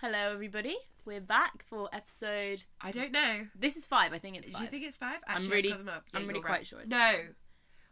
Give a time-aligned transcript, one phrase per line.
[0.00, 0.76] Hello, everybody.
[1.04, 2.64] We're back for episode.
[2.80, 3.46] I don't know.
[3.58, 4.12] This is five.
[4.12, 4.62] I think it's Do five.
[4.62, 5.18] you think it's five?
[5.26, 6.04] I'm Actually, I've really- got them up.
[6.14, 6.66] I'm really you're quite right.
[6.66, 7.28] sure it's No,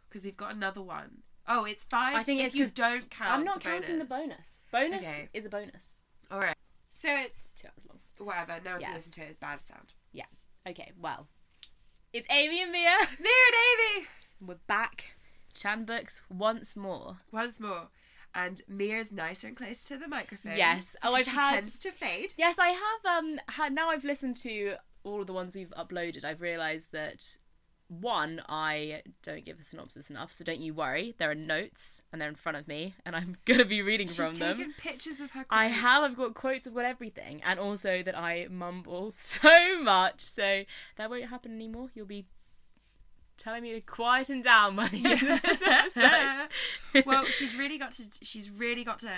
[0.07, 1.23] because we've got another one.
[1.47, 2.15] Oh, it's five.
[2.15, 3.31] I think if it's you 'cause don't count.
[3.31, 4.59] I'm not the counting the bonus.
[4.71, 5.29] Bonus Okay.
[5.33, 5.99] is a bonus.
[6.31, 6.55] All right.
[6.89, 7.99] So it's Two hours long.
[8.27, 8.59] whatever.
[8.63, 8.87] No one's Yeah.
[8.87, 9.29] gonna listen to it.
[9.29, 9.93] It's bad sound.
[10.11, 10.25] Yeah.
[10.67, 11.27] Okay, well,
[12.13, 12.97] it's Amy and Mia.
[13.19, 14.07] Mira and Amy
[14.41, 15.15] We're back.
[15.55, 17.19] Chan books once more.
[17.31, 17.89] once more,
[18.35, 20.57] and Mia's nicer and closer to the microphone.
[20.57, 20.95] Yes.
[21.03, 21.61] Oh, I've she had.
[21.61, 22.33] tends to fade.
[22.37, 23.17] Yes, I have.
[23.23, 26.23] Um, had now I've listened to all of the ones we've uploaded.
[26.23, 27.37] I've realised that
[27.87, 31.15] one, I don't give a synopsis enough, so don't you worry.
[31.17, 34.15] There are notes, and they're in front of me, and I'm gonna be reading She's
[34.15, 34.57] from them.
[34.57, 35.45] taken pictures of her.
[35.49, 36.03] I have.
[36.03, 36.67] I've got quotes.
[36.67, 40.63] I've got everything, and also that I mumble so much, so
[40.97, 41.89] that won't happen anymore.
[41.95, 42.27] You'll be
[43.39, 46.49] telling me to quieten down by the end of this episode.
[47.05, 48.03] well, she's really got to.
[48.21, 49.11] She's really got to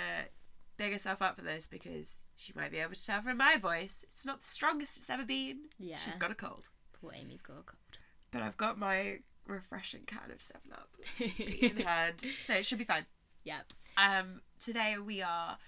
[0.78, 4.04] big herself up for this because she might be able to tell from my voice
[4.10, 5.58] it's not the strongest it's ever been.
[5.78, 6.64] yeah, She's got a cold,
[6.98, 7.98] poor Amy's got a cold.
[8.30, 10.88] but I've got my refreshing can of Seven Up
[11.38, 12.14] in hand,
[12.46, 13.04] so it should be fine.
[13.44, 13.72] Yep.
[13.98, 15.58] Um, today we are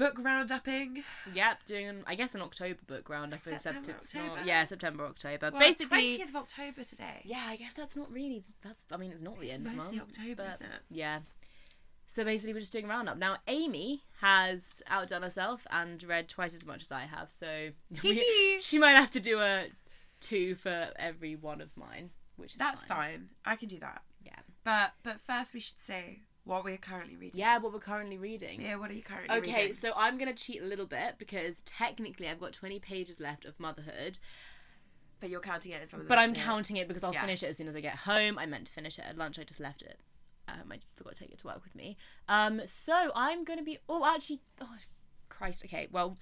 [0.00, 1.02] book roundupping.
[1.32, 4.26] Yep, doing I guess an October book roundup in September, September.
[4.28, 4.46] not- October?
[4.48, 5.50] yeah, September, October.
[5.52, 7.22] Well, Basically, twentieth of October today.
[7.24, 8.44] yeah, I guess that's not really.
[8.62, 10.82] That's I mean, it's not the It's end of month, October, isn't it?
[10.90, 11.20] yeah.
[12.06, 13.18] So basically, we're just doing a roundup.
[13.18, 17.70] Now, Amy has outdone herself and read twice as much as I have, so
[18.02, 19.66] we- she might have to do a
[20.20, 22.88] two for every one of mine, which is That's fine.
[22.98, 23.28] fine.
[23.44, 24.02] I can do that.
[24.26, 24.40] Yeah.
[24.64, 26.20] But but first we should say
[26.50, 27.38] what we're currently reading.
[27.38, 28.60] Yeah, what we're currently reading.
[28.60, 29.64] Yeah, what are you currently Okay, reading?
[29.66, 33.44] Okay, so I'm gonna cheat a little bit because technically I've got 20 pages left
[33.44, 34.18] of Motherhood,
[35.20, 37.20] But you're counting it as one of the but I'm counting it because I'll Yeah.
[37.20, 38.38] finish it as soon as I get home.
[38.38, 39.38] I meant to finish it at lunch.
[39.38, 40.00] I just left it.
[40.48, 41.96] Um, I forgot to take it to work with me.
[42.28, 43.78] Um, so I'm gonna be.
[43.88, 44.68] Oh, actually, oh
[45.28, 45.62] Christ.
[45.66, 46.16] Okay, well,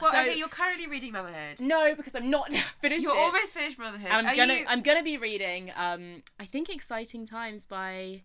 [0.00, 1.60] Well, so- okay, you're currently reading Motherhood.
[1.60, 3.02] no, because I'm not finished.
[3.02, 3.20] You're it.
[3.20, 4.10] almost finished Motherhood.
[4.10, 4.54] I'm Are gonna.
[4.54, 4.64] you...
[4.66, 5.70] I'm gonna be reading.
[5.76, 8.22] Um, I think "Exciting Times" by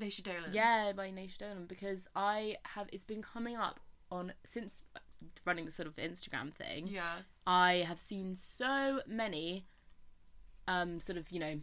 [0.00, 0.52] Naoise Dolan.
[0.52, 2.88] yeah by Naoise Dolan because I have.
[2.92, 3.78] It's been coming up
[4.10, 4.82] on since
[5.44, 6.86] running the sort of Instagram thing.
[6.88, 7.16] Yeah.
[7.46, 9.66] I have seen so many,
[10.66, 11.60] um, sort of you know,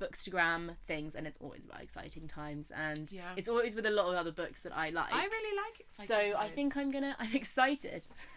[0.00, 3.34] bookstagram things, and it's always about exciting times, and Yeah.
[3.36, 5.12] it's always with a lot of other books that I like.
[5.12, 7.16] I really like Exciting so I think I'm gonna.
[7.20, 8.06] I'm excited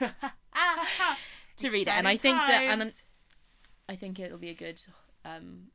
[1.58, 3.02] to read it, and I think that, and times.
[3.88, 4.82] I think it'll be a good
[5.24, 5.68] um,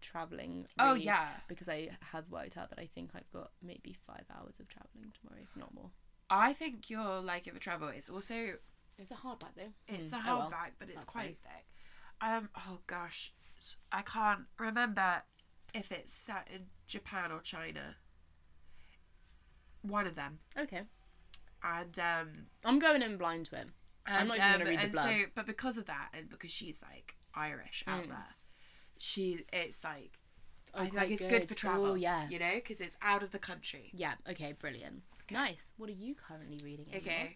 [0.00, 0.66] traveling.
[0.78, 1.28] Oh, read, yeah.
[1.48, 5.12] because I have worked out that I think I've got maybe five hours of traveling
[5.20, 5.90] tomorrow, if not more.
[6.30, 7.88] I think you'll like it a travel.
[7.88, 8.54] It's also
[8.98, 9.72] It's a hardback though.
[9.86, 10.50] it's Hmm, a oh well.
[10.50, 11.66] hardback, but it's That's quite thick.
[12.20, 12.48] Um.
[12.56, 13.32] Oh gosh,
[13.92, 15.22] I can't remember
[15.74, 17.96] if it's set in Japan or China.
[19.82, 20.82] One of them, Okay,
[21.62, 22.28] and um,
[22.64, 23.68] I'm going in blind to it.
[24.06, 25.02] and, I'm not even gonna um, read the and blurb.
[25.22, 28.08] so, but because of that, and because she's like Irish out Mm.
[28.08, 28.26] there,
[28.98, 30.18] she it's like
[30.74, 31.86] Oh, I think like it's good, for travel.
[31.86, 32.28] Oh, yeah.
[32.28, 33.90] you know, because it's out of the country.
[33.94, 34.14] Yeah.
[34.30, 34.52] Okay.
[34.52, 35.02] Brilliant.
[35.30, 35.72] Nice.
[35.76, 36.86] What are you currently reading?
[36.94, 37.34] Okay.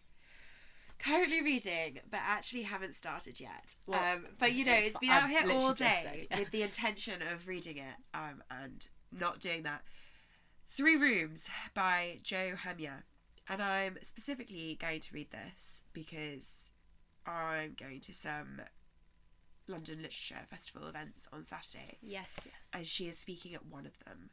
[0.99, 3.75] Currently reading, but actually haven't started yet.
[3.87, 6.39] Well, um, but you know, it's it's been out here all day said, yeah.
[6.39, 9.83] with the intention of reading it um, and not doing that.
[10.71, 13.03] Three Rooms by Jo Hamya.
[13.49, 16.71] And I'm specifically going to read this because
[17.27, 18.61] I'm going to some
[19.69, 22.29] London Literature Festival events on Saturday Yes.
[22.45, 22.55] Yes.
[22.73, 24.31] and she is speaking at one of them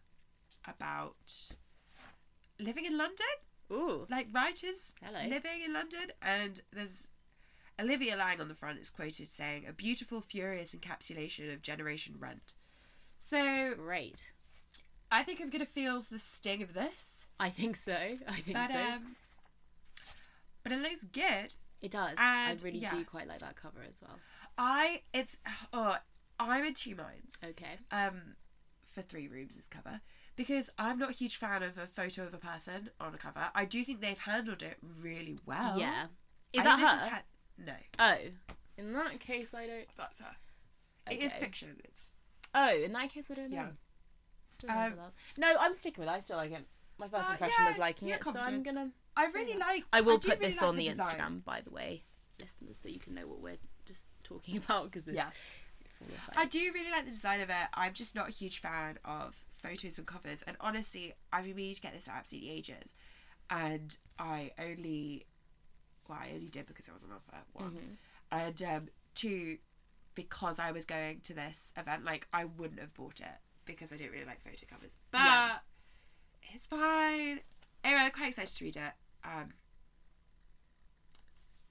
[0.67, 1.15] about
[2.59, 3.25] living in London
[3.71, 4.05] Ooh.
[4.09, 5.19] like writers Hello.
[5.27, 7.07] living in London, and there's
[7.79, 12.53] Olivia Laing on the front is quoted saying, "A beautiful, furious encapsulation of Generation Rent."
[13.17, 14.27] So Great.
[15.11, 17.93] I think I'm gonna feel the sting of this, I think so.
[18.27, 18.75] I think but so.
[18.77, 19.15] um,
[20.63, 21.53] but it looks good.
[21.81, 22.15] it does.
[22.17, 22.91] I really yeah.
[22.93, 24.19] do quite like that cover as well.
[24.59, 25.37] I it's
[25.73, 25.95] oh
[26.39, 27.37] I'm in two minds.
[27.43, 27.77] Okay.
[27.91, 28.35] Um,
[28.93, 30.01] for Three Rooms' is cover.
[30.35, 33.47] Because I'm not a huge fan of a photo of a person on a cover.
[33.55, 35.77] I do think they've handled it really well.
[35.79, 36.05] yeah.
[36.53, 36.85] Is I that her?
[36.85, 37.21] this is ha-
[37.57, 38.17] no, oh.
[38.77, 39.85] In that case, I don't.
[39.97, 40.35] that's her.
[41.11, 41.39] It is Okay.
[41.41, 41.75] fiction.
[41.83, 42.11] It's
[42.55, 43.57] Oh, in that case, I don't know.
[44.67, 44.75] Yeah.
[44.75, 44.99] Don't Um.
[45.37, 46.15] No, I'm sticking with it.
[46.17, 46.65] I still like it.
[46.97, 48.91] My first Uh, impression yeah, was liking it, so I'm gonna.
[49.15, 49.57] I really yeah.
[49.65, 49.83] like.
[49.93, 51.17] I will do put really this like on the, design.
[51.17, 52.03] Instagram, by the way,
[52.39, 53.57] listeners, so you can know what we're
[54.29, 55.29] talking about because Yeah,
[56.35, 57.67] I do really like the design of it.
[57.73, 60.43] I'm just not a huge fan of photos and covers.
[60.43, 62.95] And honestly, I've been meaning to get this for absolutely ages,
[63.49, 65.25] and I only,
[66.07, 67.43] well, I only did because it was on offer.
[67.53, 67.97] One, Mhm.
[68.31, 69.57] and um, two,
[70.15, 72.05] because I was going to this event.
[72.05, 74.99] Like I wouldn't have bought it because I don't really like photo covers.
[75.11, 75.57] But Yeah.
[76.53, 77.41] it's fine.
[77.83, 78.93] Anyway, I'm quite excited to read it.
[79.23, 79.53] Um,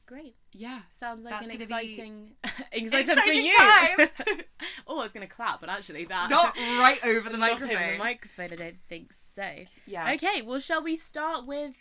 [0.08, 0.36] Great.
[0.52, 0.80] Yeah.
[0.98, 2.30] Sounds like an gonna be exciting,
[2.72, 3.54] exciting, for you.
[3.56, 4.08] time.
[4.86, 7.76] oh, I was gonna clap, but actually that Not right over the Not microphone.
[7.76, 8.52] over the microphone.
[8.52, 9.46] I don't think so.
[9.86, 10.12] Yeah.
[10.14, 11.74] Okay, well, shall we start with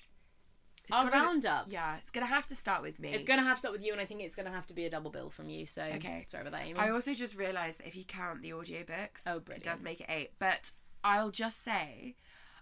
[0.83, 1.68] It's our gotta- roundup?
[1.71, 3.13] Yeah, it's gonna have to start with me.
[3.13, 4.83] It's gonna have to start with you, and I think it's gonna have to be
[4.85, 5.65] a double bill from you.
[5.65, 6.25] So Okay.
[6.30, 6.77] sorry about that, Amy.
[6.77, 10.07] I also just realised that if you count the audiobooks, Oh, it does make it
[10.09, 10.31] eight.
[10.38, 10.71] But
[11.01, 12.15] I'll just say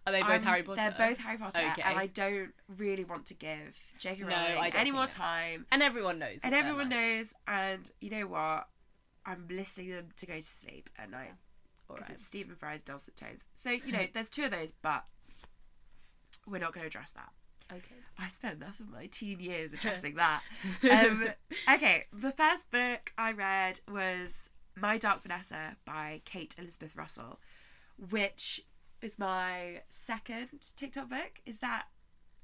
[0.05, 0.75] Are they both I'm- Harry Potter?
[0.75, 1.81] They're both Harry Potter, Okay.
[1.83, 4.23] and I don't really want to give J.K.
[4.23, 5.65] Rowling don't any more time.
[5.71, 6.39] and everyone knows.
[6.43, 6.97] And everyone like.
[6.97, 7.33] knows.
[7.47, 8.67] And you know what?
[9.25, 11.31] I'm listening them to go to sleep at night
[11.87, 12.11] because right.
[12.11, 13.45] it's Stephen Fry's dulcet tones.
[13.55, 15.05] So you know, there's two of those, but
[16.47, 17.29] we're not going to address that.
[17.71, 17.95] Okay.
[18.19, 20.41] I spent enough of my teen years addressing that.
[20.83, 21.29] Um,
[21.73, 27.39] okay, the first book I read was My Dark Vanessa by Kate Elizabeth Russell,
[28.09, 28.61] which
[29.05, 31.39] is my second TikTok book.
[31.45, 31.83] Is that?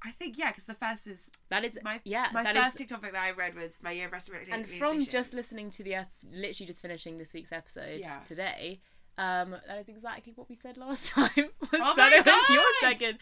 [0.04, 2.26] I think yeah, because the first is that is my yeah.
[2.32, 4.52] my that first is- TikTok book that I read was my year of restoration.
[4.54, 8.18] and from just listening to the ep- literally just finishing this week's episode Yeah.
[8.24, 8.80] today.
[9.18, 11.28] Um, that is exactly what we said last time.
[11.36, 13.18] was Oh that my it was your second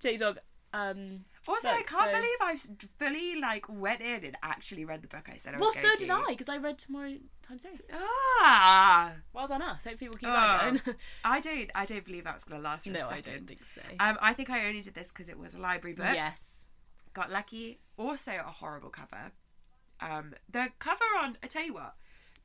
[0.00, 0.38] TikTok.
[0.74, 2.58] Um, also, I can't so- believe I
[2.98, 5.82] fully like went in and actually read the book I said I well, was so
[5.98, 6.12] did to.
[6.12, 7.14] I because I read Tomorrow
[7.46, 7.72] Time Soon.
[7.92, 9.84] Ah, Well done us.
[9.84, 10.70] Hopefully we'll keep Ah.
[10.72, 10.96] that going.
[11.24, 11.70] I don't.
[11.74, 13.82] I don't believe that's gonna last for a no, I don't think so.
[14.00, 16.06] Um, I think I only did this because it was a library book.
[16.14, 16.38] yes.
[17.12, 17.78] Got lucky.
[17.96, 19.30] Also, a horrible cover.
[20.00, 21.38] Um, the cover on.
[21.42, 21.94] I tell you what.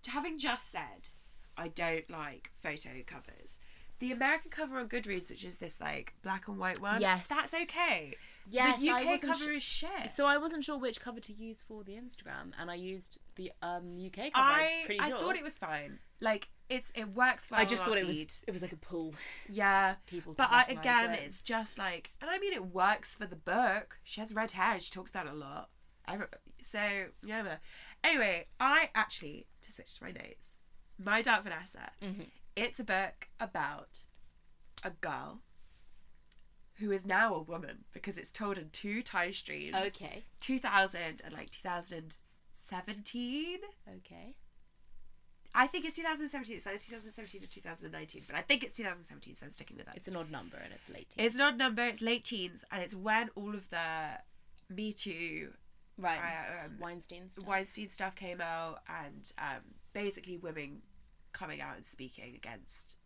[0.05, 1.09] Having just said,
[1.57, 3.59] I don't like photo covers.
[3.99, 7.01] The American cover on Goodreads, which is this like black and white one.
[7.01, 7.27] Yes.
[7.27, 8.15] That's okay.
[8.51, 10.09] Yes, the UK cover su- is shit.
[10.15, 13.51] So I wasn't sure which cover to use for the Instagram, and I used the
[13.61, 14.33] um UK cover.
[14.35, 15.99] I I'm pretty I thought it was fine.
[16.21, 17.59] Like it's it works well.
[17.59, 19.13] I just thought it was it was like a pull
[19.49, 19.95] Yeah.
[20.07, 20.33] people.
[20.33, 21.19] But I, again, it.
[21.25, 23.97] it's just like, and I mean, it works for the book.
[24.03, 24.79] She has red hair.
[24.79, 25.69] She talks about it a lot.
[26.61, 26.79] So
[27.23, 27.57] yeah.
[28.03, 30.57] Anyway, I actually to switch to my notes.
[30.97, 31.91] My Dark Vanessa.
[32.01, 32.27] Mhm.
[32.59, 34.01] It's a book about
[34.83, 35.39] a girl
[36.75, 39.75] who is now a woman because it's told in two time streams.
[39.75, 40.23] okay.
[40.41, 43.59] 2000 and like 2017.
[43.87, 44.35] Okay.
[45.55, 46.57] I think it's 2017.
[46.57, 49.95] It's either 2017 or 2019, but I think it's 2017, so I'm sticking with that.
[49.95, 51.07] It's an odd number and it's late.
[51.17, 51.83] It's an odd number.
[51.83, 54.19] It's late teens, and it's when all of the
[54.69, 55.49] Me Too,
[55.97, 56.19] right.
[56.65, 57.31] um, Weinstein.
[57.31, 57.47] Stuff.
[57.47, 59.61] Weinstein stuff came out, and um,
[59.93, 60.83] basically women
[61.39, 62.97] coming out and speaking against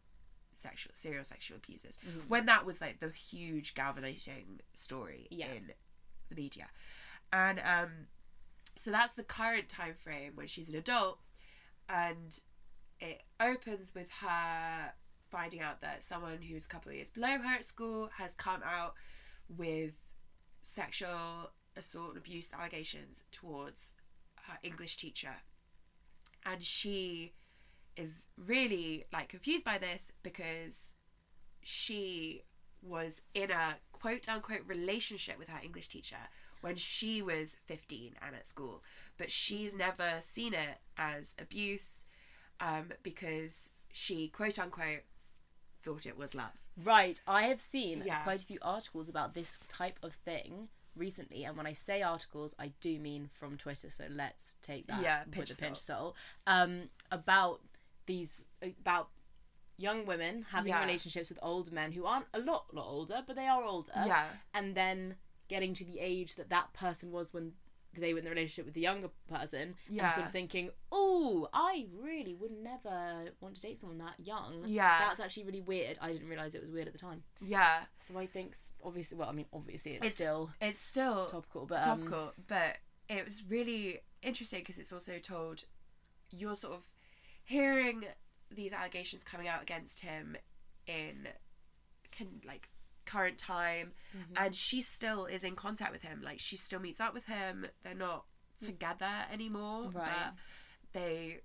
[0.56, 1.98] sexual serial sexual abusers.
[2.06, 2.28] Mhm.
[2.28, 5.52] When that was like the huge galvanizing story Yeah.
[5.54, 5.74] in
[6.30, 6.70] the media,
[7.32, 8.08] and um,
[8.76, 11.20] so that's the current time frame when she's an adult,
[11.90, 12.40] and
[13.00, 14.94] it opens with her
[15.30, 18.62] finding out that someone who's a couple of years below her at school has come
[18.64, 18.94] out
[19.50, 19.94] with
[20.62, 23.96] sexual assault and abuse allegations towards
[24.44, 25.38] her English teacher.
[26.46, 27.34] And she
[27.95, 30.95] is really like confused by this because
[31.62, 32.44] she
[32.81, 36.18] was in a quote unquote relationship with her English teacher
[36.62, 38.84] when she was 15 and at school,
[39.18, 42.06] but she's never seen it as abuse
[42.60, 45.01] um, because she quote unquote
[45.84, 46.51] thought it was love.
[46.81, 47.22] Right.
[47.28, 48.24] I have seen Yeah.
[48.24, 52.54] quite a few articles about this type of thing recently, and when I say articles,
[52.57, 53.92] I do mean from Twitter.
[53.92, 56.15] So let's take that Yeah, with a pinch of salt.
[56.48, 57.60] Um, about
[58.05, 59.10] these about
[59.77, 60.81] young women having Yeah.
[60.81, 63.91] relationships with older men who aren't a lot lot older, but they are older.
[63.95, 64.29] yeah.
[64.53, 65.15] and then
[65.50, 67.53] getting to the age that that person was when
[67.95, 70.05] they were in the relationship with the younger person Yeah.
[70.07, 74.63] and sort of thinking oh i really would never want to date someone that young
[74.65, 74.98] Yeah.
[75.07, 77.83] that's actually really weird i didn't realize it was weird at the time Yeah.
[78.00, 81.83] so i think obviously well i mean obviously it's, It's still It's still topical but
[81.83, 82.77] um, topical, but
[83.10, 85.65] it was really interesting because it's also told
[86.31, 86.83] you're sort of
[87.46, 88.06] hearing
[88.52, 90.36] these allegations coming out against him
[90.88, 91.28] in
[92.12, 92.70] can like
[93.06, 94.22] current time mhm.
[94.38, 96.22] and she still is in contact with him.
[96.24, 97.66] Like she still meets up with him.
[97.84, 98.26] They're not
[98.64, 100.10] together anymore Right.
[100.34, 100.34] but
[100.94, 101.40] they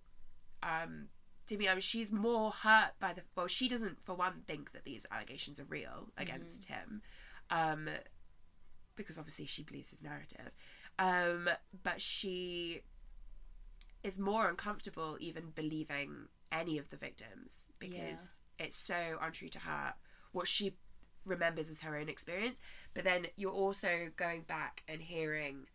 [0.63, 1.09] um
[1.49, 4.73] to me I mean, she's more hurt by the well she doesn't for one think
[4.73, 7.03] that these allegations are real against him
[7.51, 7.89] um
[8.95, 10.51] because obviously she believes his narrative.
[10.99, 11.49] Um
[11.83, 12.83] but she
[14.03, 19.95] is more uncomfortable even believing any of the victims because it's so untrue to her
[20.33, 20.77] what she
[21.25, 22.61] remembers as her own experience
[22.95, 25.67] but then you're also going back and hearing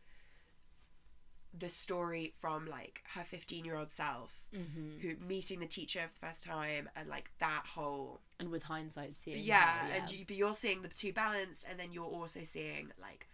[1.57, 4.99] the story from like her 15 year old self Mhm.
[5.01, 9.15] who meeting the teacher for the first time and like that whole and with hindsight
[9.15, 12.43] seeing yeah, how, and you, but you're seeing the two balanced and then you're also
[12.43, 13.27] seeing like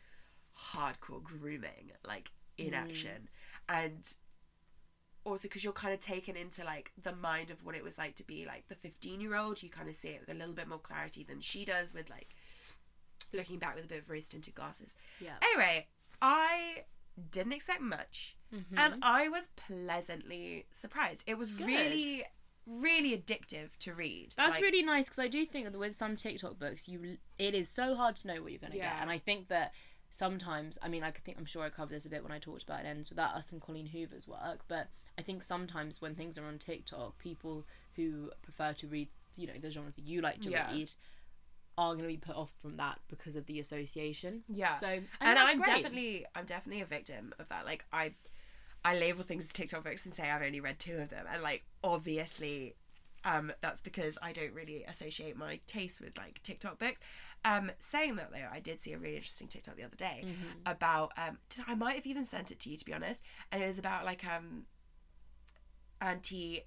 [0.74, 2.78] hardcore grooming like in Mm.
[2.78, 3.30] action
[3.70, 4.16] and
[5.26, 8.16] also because you're kind of taken into like the mind of what it was like
[8.16, 10.54] to be like the 15 year old you kind of see it with a little
[10.54, 12.30] bit more clarity than she does with like
[13.34, 15.36] looking back with a bit of rose tinted glasses Yeah.
[15.42, 15.88] anyway
[16.22, 16.84] i
[17.32, 18.78] didn't expect much Mhm.
[18.78, 21.68] and i was pleasantly surprised it was Good.
[21.68, 22.26] really
[22.66, 26.16] really addictive to read That's Like, really nice because I do think that with some
[26.16, 28.94] TikTok books, you it is so hard to know what you're going to Yeah.
[28.94, 29.74] get, and I think that
[30.12, 32.62] sometimes, I mean, I think I'm sure I covered this a bit when I talked
[32.62, 34.88] about it ends without us and Colleen Hoover's work, but
[35.20, 37.66] I think sometimes when things are on TikTok, people
[37.98, 40.72] who prefer to read, you know, the genres that you like to Yeah.
[40.72, 40.92] read,
[41.78, 44.44] are going to be put off from that because of the association.
[44.48, 45.84] yeah So and, and I'm great.
[45.84, 47.66] definitely I'm definitely a victim of that.
[47.66, 48.14] Like I
[48.86, 51.44] I label things as TikTok books and say I've only read two of them and
[51.44, 52.76] like obviously
[53.26, 57.02] um that's because I don't really associate my taste with like TikTok books.
[57.44, 60.62] Um saying that though, I did see a really interesting TikTok the other day Mhm.
[60.66, 63.22] about um did, I might have even sent it to you to be honest
[63.52, 64.64] and it was about like um
[66.02, 66.64] anti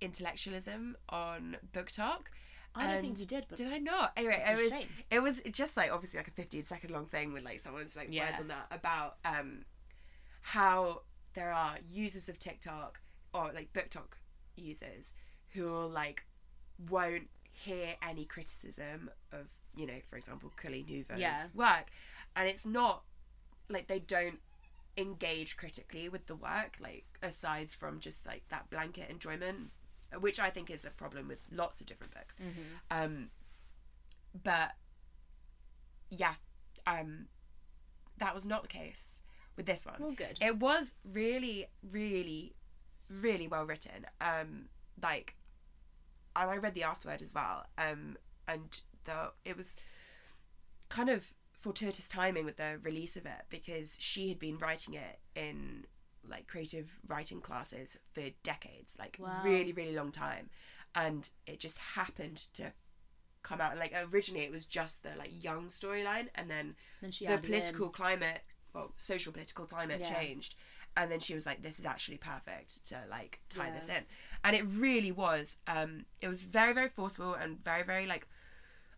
[0.00, 2.18] intellectualism on BookTok
[2.78, 4.12] I don't think you did, but did I not?
[4.18, 4.88] Anyway, it was shame.
[5.10, 8.08] it was just like obviously like a 15 second long thing with like someone's like
[8.10, 8.26] Yeah.
[8.28, 9.64] words on that about um
[10.42, 11.00] how
[11.34, 13.00] there are users of TikTok
[13.32, 14.18] or like BookTok
[14.56, 15.14] users
[15.54, 16.26] who like
[16.90, 21.46] won't hear any criticism of you know for example Colleen Hoover's Yeah.
[21.54, 21.86] work
[22.36, 23.04] and it's not
[23.70, 24.40] like they don't
[24.96, 29.70] engage critically with the work like aside from just like that blanket enjoyment
[30.20, 32.52] which I think is a problem with lots of different books Mhm.
[32.90, 33.30] um,
[34.42, 34.72] but
[36.10, 36.34] yeah,
[36.86, 37.26] um,
[38.18, 39.20] that was not the case
[39.56, 39.96] with this one.
[39.98, 40.38] well, good.
[40.40, 42.54] It was really, really,
[43.08, 44.06] really well written.
[44.20, 44.66] Um,
[45.02, 45.34] like,
[46.36, 47.66] and I read the afterword as well.
[47.76, 49.76] Um, and the it was
[50.88, 51.24] kind of
[51.66, 55.84] fortuitous timing with the release of it because she had been writing it in
[56.28, 59.28] like creative writing classes for decades, like Wow.
[59.42, 60.48] really, really long time,
[60.94, 62.72] and it just happened to
[63.42, 63.76] come out.
[63.76, 68.42] Like originally, it was just the like young storyline, and then then the political climate,
[68.72, 70.14] well, social political climate Yeah.
[70.14, 70.54] changed,
[70.96, 73.74] and then she was like, "This is actually perfect to like tie Yeah.
[73.74, 74.04] this in,"
[74.44, 75.58] and it really was.
[75.66, 78.26] Um, it was very, very forceful and very, very like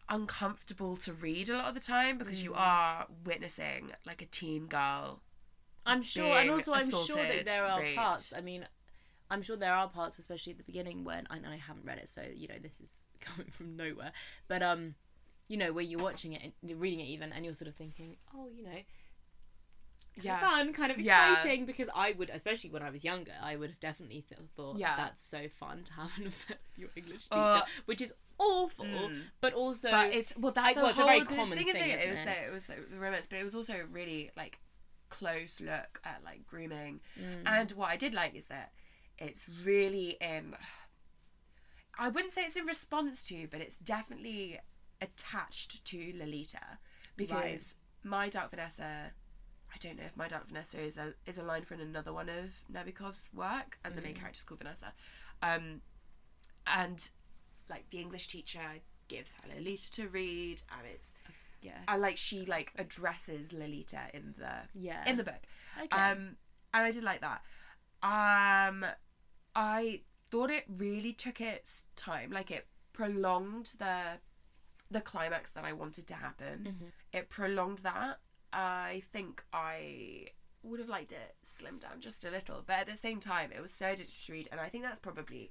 [0.09, 2.59] uncomfortable to read a lot of the time because you Mm.
[2.59, 5.23] are witnessing like a teen girl.
[5.87, 7.97] I'm sure, and also I'm sure that there are raped.
[7.97, 8.33] parts.
[8.37, 8.67] I mean,
[9.31, 12.09] I'm sure there are parts, especially at the beginning, when and I haven't read it,
[12.09, 14.13] so you know this is coming from nowhere.
[14.49, 14.95] But um,
[15.49, 17.75] you know, where you're watching it and you're reading it even, and you're sort of
[17.77, 18.79] thinking, oh, you know,
[20.25, 20.41] Yeah.
[20.41, 21.33] fun, kind of Yeah.
[21.35, 24.79] exciting, because I would, especially when I was younger, I would have definitely th- thought
[24.79, 24.97] Yeah.
[24.97, 28.85] that's so fun to have an affair with your English teacher, Uh, which is awful,
[28.87, 29.25] Mm.
[29.41, 31.67] but also but it's well, that's I- a well, it's a very common thing.
[31.73, 32.27] thing, it isn't was it?
[32.27, 34.59] like, it was the romance, but it was also a really like
[35.11, 37.01] close look at like grooming.
[37.19, 37.43] Mm.
[37.47, 38.73] And what I did like is that
[39.19, 40.55] it's really in.
[41.99, 44.61] I wouldn't say it's in response to, but it's definitely
[45.01, 46.79] attached to Lolita
[47.17, 49.13] because my Dark Vanessa.
[49.73, 52.29] I don't know if my Dark Vanessa is a is a line from another one
[52.29, 54.93] of Nabokov's work, and the main character is called Vanessa.
[55.43, 55.83] Um,
[56.67, 57.09] and
[57.69, 58.61] like the English teacher
[59.09, 61.15] gives her Lolita to read, and it's
[61.63, 65.43] yeah, and like she like addresses Lolita in the yeah, in the book.
[65.83, 65.97] okay.
[65.97, 66.37] Um,
[66.75, 67.43] and I did like that.
[68.03, 68.85] Um,
[69.55, 72.31] I thought it really took its time.
[72.31, 74.19] Like it prolonged the
[74.91, 76.77] the climax that I wanted to happen.
[76.81, 76.93] Mhm.
[77.13, 78.19] It prolonged that.
[78.53, 80.29] I think I
[80.63, 83.61] would have liked it slimmed down just a little, but at the same time, it
[83.61, 85.51] was so addictive to read, and I think that's probably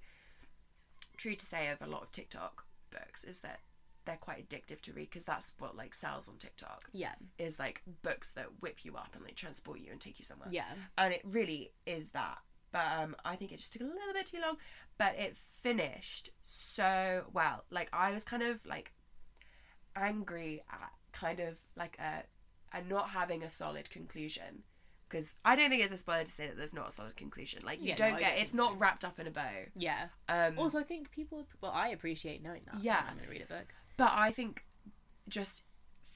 [1.15, 3.59] true to say of a lot of TikTok books is that
[4.05, 7.81] they're quite addictive to read because that's what like sells on TikTok yeah, is like
[8.03, 10.47] books that whip you up and like transport you and take you somewhere.
[10.51, 10.63] yeah.
[10.97, 12.37] And it really is that.
[12.71, 14.57] But um, I think it just took a little bit too long.
[14.97, 17.65] But it finished so well.
[17.69, 18.93] Like I was kind of like
[19.95, 22.23] angry at kind of like a,
[22.73, 24.63] a not having a solid conclusion.
[25.09, 27.61] Because I don't think it's a spoiler to say that there's not a solid conclusion.
[27.65, 28.77] Like you Yeah, don't I get don't it's not so.
[28.79, 29.65] wrapped up in a bow.
[29.75, 30.07] Yeah.
[30.27, 31.47] Um, Also, I think people.
[31.61, 32.81] Well, I appreciate knowing that.
[32.83, 33.03] Yeah.
[33.09, 33.67] I'm gonna read a book.
[33.95, 34.65] But I think
[35.29, 35.63] just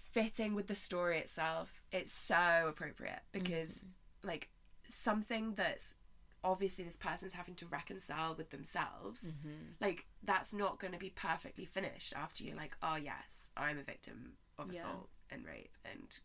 [0.04, 3.86] fitting with the story itself, it's so appropriate because
[4.24, 4.50] like
[4.90, 5.96] something that's
[6.44, 9.50] obviously this person's having to reconcile with themselves, Mm-hmm.
[9.80, 13.84] like that's not going to be perfectly finished after you're like, oh yes, I'm a
[13.84, 14.80] victim of Yeah.
[14.82, 16.20] assault and rape and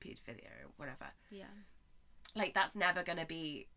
[0.00, 1.06] paedophilia or whatever.
[1.30, 1.44] Yeah.
[2.34, 3.68] Like that's never going to be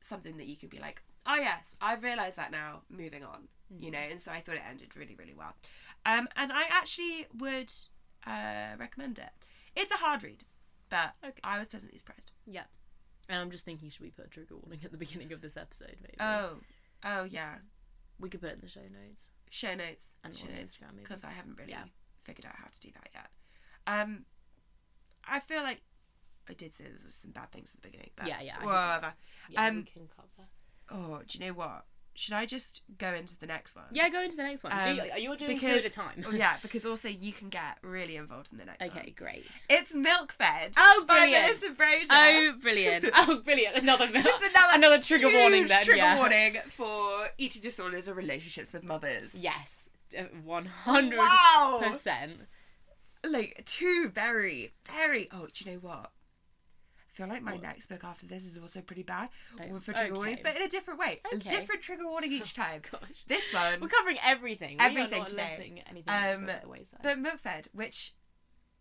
[0.00, 2.82] something that you can be like, oh yes, I've realised that now.
[2.90, 3.98] Moving on, you know.
[3.98, 5.54] And so I thought it ended really, really well.
[6.06, 7.72] Um, and I actually would
[8.26, 9.30] uh, recommend it.
[9.76, 10.44] It's a hard read,
[10.90, 11.40] but Okay.
[11.42, 12.30] I was pleasantly surprised.
[12.46, 12.64] Yeah.
[13.28, 15.56] And I'm just thinking, should we put a trigger warning at the beginning of this
[15.56, 15.96] episode?
[16.02, 16.16] Maybe.
[16.20, 16.56] Oh,
[17.04, 17.54] oh yeah.
[18.20, 19.28] we could put it in the show notes.
[19.50, 21.84] Show notes And show notes because I haven't really Yeah.
[22.24, 23.26] figured out how to do that yet.
[23.86, 24.24] Um,
[25.30, 25.80] I feel like
[26.48, 28.64] I did say there was some bad things at the beginning, but Yeah, yeah, I
[28.66, 29.14] whatever.
[29.50, 30.48] Yeah, Um, we can cover.
[30.90, 31.84] Oh, do you know what?
[32.16, 33.86] Should I just go into the next one?
[33.90, 34.72] Yeah, go into the next one.
[34.72, 36.24] Um, Do you, are you doing because- two at a time?
[36.24, 38.90] Oh, yeah, because also you can get really involved in the next one.
[38.96, 39.46] okay, great.
[39.68, 41.46] It's Milkfed Oh, by brilliant.
[41.46, 42.06] Melissa Broder.
[42.10, 43.10] Oh, brilliant.
[43.16, 43.76] Oh, brilliant.
[43.78, 44.24] Another milk.
[44.24, 45.82] Just another, another trigger warning then.
[45.82, 46.16] trigger yeah.
[46.16, 49.34] warning for eating disorders or relationships with mothers.
[49.34, 49.88] Yes,
[50.44, 51.18] one hundred
[51.80, 52.42] percent.
[53.28, 55.28] Like two very, very.
[55.32, 56.10] Oh, do you know what?
[56.98, 57.62] I feel like my What?
[57.62, 59.28] next book after this is also pretty bad
[59.60, 61.20] Oh, for trigger warnings, but in a different way.
[61.32, 61.54] Okay.
[61.54, 62.82] A different trigger warning each time.
[62.90, 64.80] Gosh, This one, we're covering everything.
[64.80, 65.82] Everything today.
[65.88, 66.60] anything Um, the
[67.02, 68.14] but Milkfed, which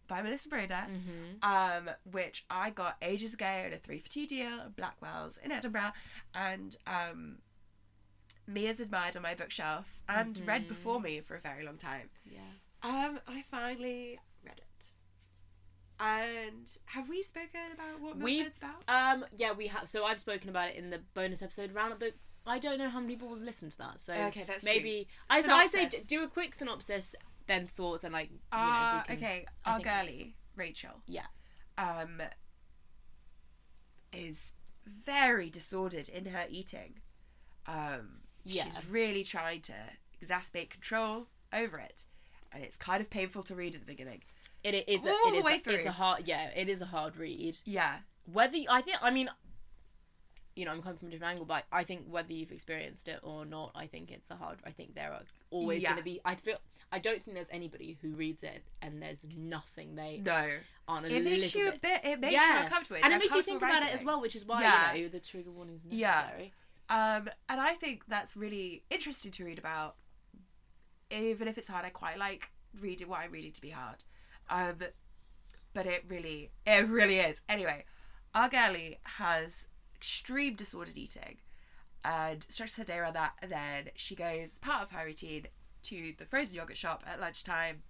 [0.07, 1.43] by Melissa Broder, Mhm.
[1.43, 5.51] um, which I got ages ago at a three for two deal at Blackwell's in
[5.51, 5.93] Edinburgh,
[6.33, 7.37] and um,
[8.47, 10.69] Mia's admired on my bookshelf and read Mhm.
[10.69, 12.09] before me for a very long time.
[12.25, 12.39] yeah.
[12.81, 14.19] Um, I finally read.
[15.99, 18.83] And have we spoken about what We've- Milkfed's about?
[18.87, 19.25] Um.
[19.37, 19.87] Yeah, we have.
[19.87, 22.13] So I've spoken about it in the bonus episode roundup, but
[22.45, 24.01] I don't know how many people have listened to that.
[24.01, 27.15] So Okay, that's maybe I I'd say d- do a quick synopsis,
[27.47, 31.01] then thoughts, and like you Uh, we can, okay, our girlie, Rachel.
[31.07, 31.27] Yeah.
[31.77, 32.21] Um,
[34.11, 34.53] is
[34.85, 36.99] very disordered in her eating.
[37.65, 38.65] Um, Yeah.
[38.65, 39.73] she's really trying to
[40.21, 42.05] exacerbate control over it,
[42.51, 44.23] and it's kind of painful to read at the beginning.
[44.63, 45.05] It, it is.
[45.05, 46.23] A, All it the is way a, It's a hard.
[46.27, 47.57] Yeah, it is a hard read.
[47.65, 47.97] Yeah,
[48.31, 49.29] Whether I think, I mean,
[50.55, 53.19] you know, I'm coming from a different angle, but I think whether you've experienced it
[53.23, 54.59] or not, I think it's a hard.
[54.65, 55.89] I think there are always Yeah.
[55.89, 56.21] going to be.
[56.23, 56.57] I feel.
[56.91, 60.47] I don't think there's anybody who reads it and there's nothing they no,
[60.87, 62.01] aren't it makes you a bit.
[62.03, 62.59] It makes Yeah.
[62.59, 62.97] you uncomfortable.
[62.97, 64.93] It's and it makes you think about it as well, which is why Yeah.
[64.93, 66.29] you know the trigger warning is Yeah.
[66.89, 69.95] Um, and I think that's really interesting to read about.
[71.09, 72.49] Even if it's hard, I quite like
[72.79, 74.03] reading what I'm reading to be hard.
[74.49, 74.75] Um,
[75.73, 77.41] but it really, it really is.
[77.49, 77.85] Anyway,
[78.33, 81.37] our girlie has extreme disordered eating
[82.05, 83.33] and structures her day around that.
[83.41, 85.47] And then she goes, part of her routine,
[85.83, 87.83] to the frozen yogurt shop at lunchtime,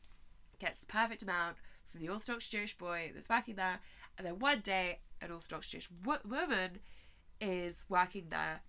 [0.59, 1.57] gets the perfect amount
[1.91, 3.79] from the Orthodox Jewish boy that's working there.
[4.17, 6.79] And then one day, an Orthodox Jewish wo- woman
[7.41, 8.61] is working there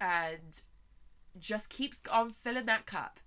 [0.00, 0.62] and
[1.38, 3.20] just keeps on filling that cup.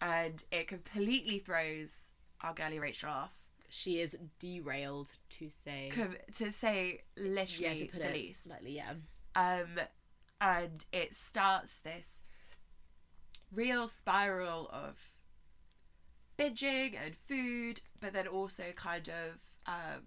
[0.00, 3.32] And it completely throws our girlie Rachel off.
[3.70, 5.92] She is derailed to say.
[6.36, 8.50] To say literally yeah, to put the it least.
[8.50, 8.76] lightly.
[8.76, 8.92] Yeah.
[9.36, 9.78] Um,
[10.40, 12.22] and it starts this
[13.52, 14.96] real spiral of
[16.38, 20.02] binging and food, but then also kind of um,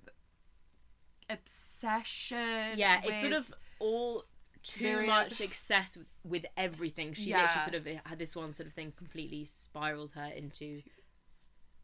[1.29, 2.77] obsession.
[2.77, 4.23] Yeah, it's sort of all
[4.63, 5.07] too Miriam.
[5.07, 7.13] much excess with, with everything.
[7.13, 7.41] She Yeah.
[7.41, 10.81] literally sort of had this one sort of thing completely spiraled her into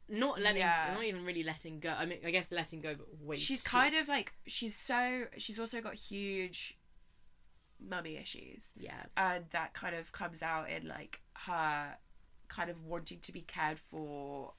[0.09, 0.91] not letting, Yeah.
[0.93, 1.89] not even really letting go.
[1.89, 3.39] I mean, I guess letting go, but wait.
[3.39, 6.77] she's kind of like she's so she's also got huge
[7.79, 11.95] mummy issues yeah, and that kind of comes out in like her
[12.47, 14.53] kind of wanting to be cared for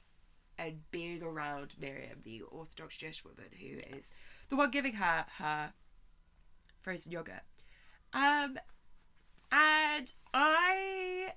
[0.58, 4.12] and being around Miriam, the Orthodox Jewish woman who is
[4.50, 5.72] the one giving her her
[6.82, 7.42] frozen yogurt.
[8.12, 8.58] Um,
[9.50, 11.32] and I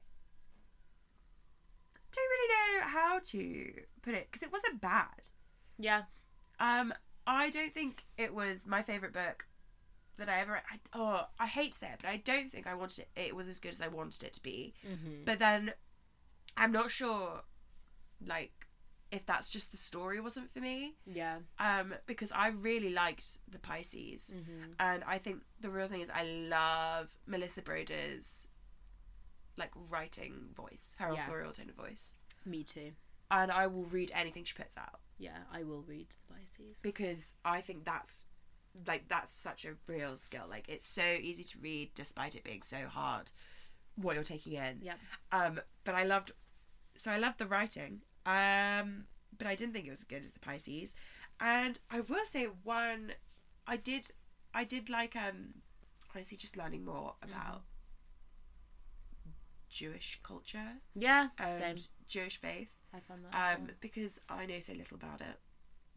[2.11, 3.71] don't really know how to
[4.01, 5.27] put it because it wasn't bad.
[5.77, 6.03] yeah.
[6.59, 6.93] Um,
[7.25, 9.45] I don't think it was my favorite book
[10.17, 10.57] that I ever.
[10.57, 13.09] I, oh, I hate to say it, but I don't think I wanted it.
[13.15, 14.73] It was as good as I wanted it to be.
[14.87, 15.23] Mm-hmm.
[15.25, 15.73] But then,
[16.55, 17.41] I'm not sure,
[18.25, 18.51] like,
[19.11, 20.93] if that's just the story wasn't for me.
[21.05, 21.37] Yeah.
[21.59, 24.73] Um, because I really liked the Pisces, Mm-hmm.
[24.79, 28.45] and I think the real thing is I love Melissa Broder's,
[29.57, 31.23] like, writing voice, her Yeah.
[31.25, 32.13] authorial tone of voice,
[32.45, 32.91] Me too.
[33.31, 34.99] And I will read anything she puts out.
[35.17, 36.77] Yeah, I will read the Pisces.
[36.81, 38.27] because I think that's
[38.87, 40.43] like that's such a real skill.
[40.49, 43.31] Like it's so easy to read despite it being so hard
[43.95, 44.79] what you're taking in.
[44.81, 44.93] Yeah.
[45.31, 46.31] Um but I loved
[46.95, 48.01] so I loved the writing.
[48.25, 49.05] Um
[49.37, 50.95] but I didn't think it was as good as the Pisces.
[51.39, 53.13] And I will say one
[53.67, 54.11] I did
[54.53, 55.55] I did like um
[56.15, 57.63] honestly just learning more about
[59.69, 61.27] Jewish culture Yeah.
[61.37, 61.85] and Same.
[62.07, 62.69] Jewish faith.
[62.93, 63.33] I found that.
[63.57, 63.75] Um well.
[63.81, 65.39] because I know so little about it.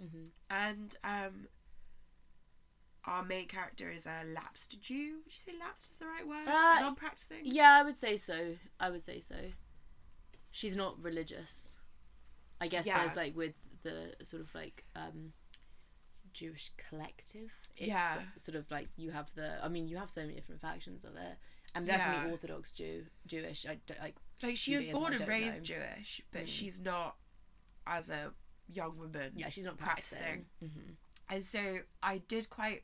[0.02, 0.30] Mhm.
[0.50, 1.46] and um
[3.04, 5.16] our main character is a lapsed Jew.
[5.24, 6.48] Would you say lapsed is the right word?
[6.48, 7.40] Uh, Non-practicing.
[7.44, 8.57] Yeah, I would say so.
[8.80, 9.37] I would say so.
[10.50, 11.72] She's not religious.
[12.61, 13.00] I guess Yeah.
[13.04, 15.33] there's like with the sort of like um
[16.33, 17.50] Jewish collective.
[17.76, 18.22] It's Yeah.
[18.38, 19.62] Sort of like you have the.
[19.62, 21.37] I mean, you have so many different factions of it.
[21.74, 22.33] I'm definitely Yeah.
[22.33, 23.66] Orthodox Jew, Jewish.
[23.66, 24.16] I like.
[24.42, 25.75] Like she was born and raised know.
[25.77, 26.49] Jewish, but Mm.
[26.49, 27.16] she's not
[27.87, 28.33] as a
[28.73, 29.33] young woman.
[29.37, 30.18] Yeah, she's not Practicing.
[30.18, 30.47] practicing.
[30.61, 30.92] hmm
[31.29, 32.83] And so I did quite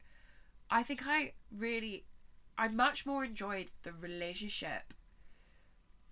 [0.71, 2.07] I think I really
[2.57, 4.95] I much more enjoyed the relationship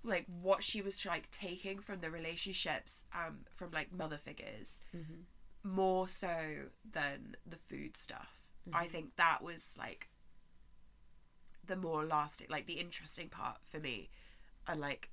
[0.04, 5.22] like what she was like taking from the relationships um from like mother figures hmm
[5.64, 8.40] more so than the food stuff.
[8.72, 8.90] I Mhm.
[8.90, 10.08] think that was like
[11.66, 14.08] the more lasting like the interesting part for me
[14.66, 15.10] and like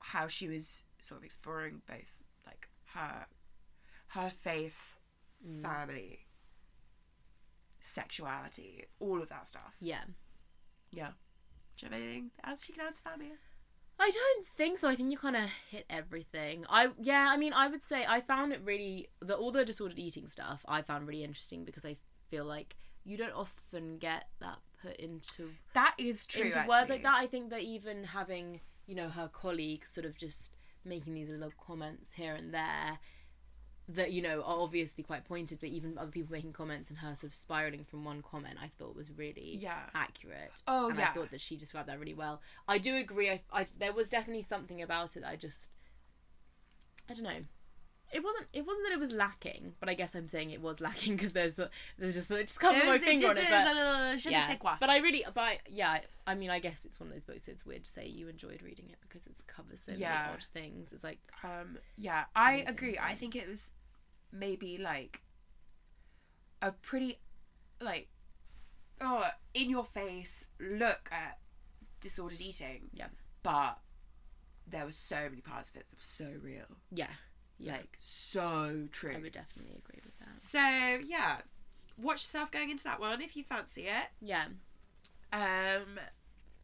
[0.00, 2.14] how she was sort of exploring both
[2.46, 3.26] like her
[4.08, 4.96] her faith
[5.46, 5.62] Mm.
[5.62, 6.26] family,
[7.80, 9.74] sexuality, all of that stuff.
[9.80, 10.02] Yeah.
[10.92, 11.12] Yeah.
[11.78, 13.30] Do you have anything else you can add to that, Mia?
[13.98, 14.88] I don't think so.
[14.88, 16.64] I think you kind of hit everything.
[16.68, 17.28] I yeah.
[17.30, 20.64] I mean, I would say I found it really the all the disordered eating stuff.
[20.66, 21.96] I found really interesting because I
[22.30, 26.44] feel like you don't often get that put into That is true.
[26.44, 26.68] into actually.
[26.78, 27.14] words like that.
[27.14, 28.60] I think that even having
[28.90, 30.50] you know her colleagues sort of just
[30.84, 32.98] making these little comments here and there
[33.88, 37.14] that you know are obviously quite pointed, but even other people making comments and her
[37.14, 39.82] sort of spiraling from one comment, I thought was really Yeah.
[39.94, 40.62] accurate.
[40.66, 41.10] Oh and yeah.
[41.10, 42.40] I thought that she described that really well.
[42.66, 43.30] I do agree.
[43.30, 45.70] I, I there was definitely something about it that I just
[47.08, 47.42] I don't know.
[48.12, 48.46] It wasn't.
[48.52, 51.32] It wasn't that it was lacking, but I guess I'm saying it was lacking because
[51.32, 53.44] there's a, there's just I just can't put my finger on it.
[53.48, 54.56] But, a little je yeah.
[54.80, 57.46] but I really, but yeah, I mean, I guess it's one of those books.
[57.46, 60.08] It's weird to say you enjoyed reading it because it's covers so Yeah.
[60.22, 60.92] many odd things.
[60.92, 62.68] It's like Um, yeah, I Amazing.
[62.68, 62.98] agree.
[62.98, 63.72] I think it was
[64.32, 65.20] maybe like
[66.62, 67.18] a pretty,
[67.80, 68.08] like,
[69.00, 71.38] oh, in your face look at
[72.00, 72.90] disordered eating.
[72.92, 73.06] Yeah.
[73.42, 73.78] But
[74.66, 76.66] there were so many parts of it that were so real.
[76.92, 77.08] yeah,
[77.60, 77.72] yeah.
[77.72, 79.14] Like, so true.
[79.16, 80.40] I would definitely agree with that.
[80.40, 80.58] So,
[81.06, 81.38] yeah.
[81.98, 84.06] Watch yourself going into that one if you fancy it.
[84.20, 84.46] Yeah,
[85.32, 85.98] Um,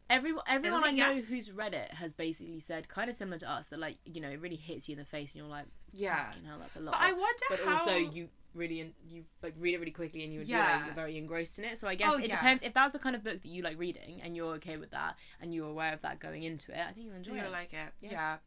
[0.09, 1.13] everyone, everyone I Anything, yeah?
[1.15, 4.19] know who's read it has basically said kind of similar to us that like you
[4.21, 6.27] know it really hits you in the face and you're like, yeah.
[6.31, 6.93] fucking hell, that's a lot.
[6.93, 7.77] But I wonder but how.
[7.79, 10.81] also you really you like read it really quickly and you enjoy Yeah.
[10.81, 10.85] it.
[10.87, 11.77] You're very engrossed in it.
[11.77, 12.35] So I guess Oh, it yeah.
[12.35, 14.89] depends if that's the kind of book that you like reading and you're okay with
[14.91, 16.79] that and you're aware of that going into it.
[16.79, 17.43] I think you'll enjoy You're it.
[17.47, 17.93] gonna like it.
[18.01, 18.11] Yeah.
[18.11, 18.37] Yeah.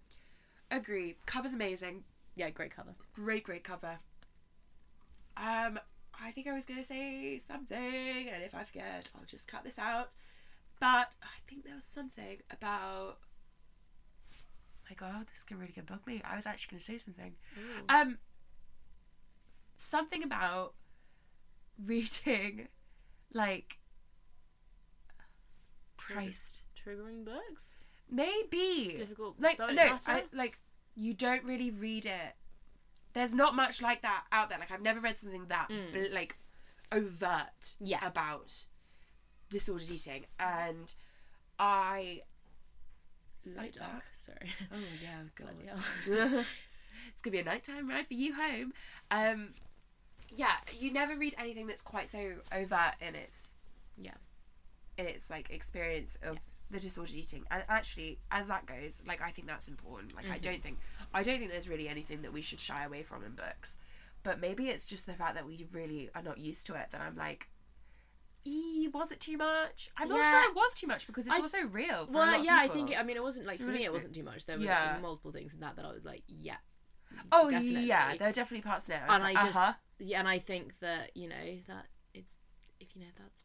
[0.77, 1.17] Agree.
[1.27, 2.03] Cover's amazing.
[2.35, 2.95] Yeah, great cover.
[3.15, 3.99] Great, great cover.
[5.37, 5.79] Um,
[6.23, 7.79] I think I was gonna say something,
[8.29, 10.11] and if I forget, I'll just cut this out.
[10.81, 13.19] But I think there was something about.
[14.89, 16.21] My God, this can really good bug me.
[16.29, 17.35] I was actually gonna say something.
[17.89, 18.19] Um,
[19.77, 20.75] something about
[21.85, 22.69] reading,
[23.33, 23.77] like.
[25.97, 27.85] Christ, Triggering books.
[28.11, 29.37] maybe Difficult.
[29.39, 30.01] like no, matter?
[30.09, 30.59] I, like
[31.01, 32.35] you don't really read it.
[33.15, 34.59] There's not much like that out there.
[34.59, 35.93] Like I've never read something that Mm.
[35.93, 36.37] bl- like
[36.93, 38.07] overt Yeah.
[38.07, 38.53] about
[39.49, 40.93] disordered eating, and
[41.59, 42.23] I
[43.45, 43.91] So like dark.
[43.91, 44.03] that.
[44.15, 44.53] Sorry.
[44.73, 45.59] Oh yeah, God.
[47.09, 48.73] it's gonna be a nighttime ride for you home.
[49.11, 49.55] Um,
[50.29, 53.51] yeah, you never read anything that's quite so overt in its
[53.97, 54.15] Yeah.
[54.99, 56.39] in its like experience of
[56.71, 57.45] the disordered eating.
[57.51, 60.15] And actually, as that goes, like I think that's important.
[60.15, 60.43] Like I Mhm.
[60.43, 60.79] don't think
[61.13, 63.77] I don't think there's really anything that we should shy away from in books.
[64.23, 66.89] But maybe it's just the fact that we really are not used to it.
[66.93, 67.49] That I'm like.
[68.47, 69.91] "Ee, Was it too much?
[69.99, 72.07] I'm not sure it was too much because it's I- also real.
[72.11, 74.15] Well, yeah, I think it, I mean it wasn't like It's for me it wasn't
[74.15, 74.47] too much.
[74.47, 74.99] There were Yeah.
[75.03, 76.57] multiple things in that that I was like, yeah.
[77.33, 77.83] Oh definitely.
[77.85, 78.89] yeah, there are definitely parts.
[78.89, 79.75] I was and like, I just uh-huh.
[79.99, 82.35] yeah, and I think that you know that it's
[82.81, 83.45] if you know that's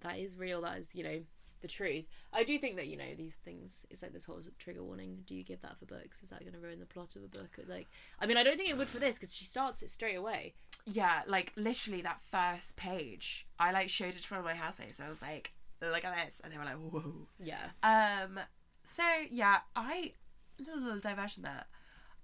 [0.00, 0.62] that is real.
[0.62, 1.20] That is you know
[1.60, 2.04] the truth.
[2.32, 3.86] I do think that you know these things.
[3.90, 5.24] It's like this whole trigger warning.
[5.26, 6.22] Do you give that for books?
[6.22, 7.50] Is that going to ruin the plot of a book?
[7.66, 7.86] Like,
[8.20, 10.54] I mean, I don't think it would for this because she starts it straight away.
[10.86, 14.98] Yeah, like literally that first page, I like showed it to one of my housemates.
[14.98, 17.70] And I was like, "Look at this," and they were like, "Whoa." Yeah.
[17.82, 18.40] Um.
[18.84, 20.12] So yeah, I
[20.58, 21.64] little, little diversion there.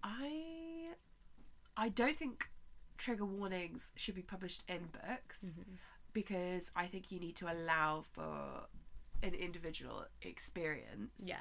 [0.02, 0.88] I
[1.76, 2.48] I don't think
[2.98, 5.76] trigger warnings should be published in books Mhm.
[6.12, 8.66] because I think you need to allow for
[9.24, 11.22] an individual experience.
[11.24, 11.40] Yeah.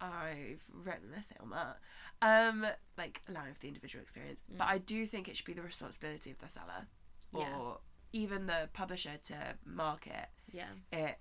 [0.00, 1.76] I've written an essay on that.
[2.22, 2.66] Um,
[2.98, 4.42] like allowing for the individual experience.
[4.48, 4.70] But Mm.
[4.70, 6.86] I do think it should be the responsibility of the seller
[7.32, 7.40] or
[8.12, 8.20] Yeah.
[8.20, 10.70] even the publisher to market Yeah.
[10.92, 11.18] it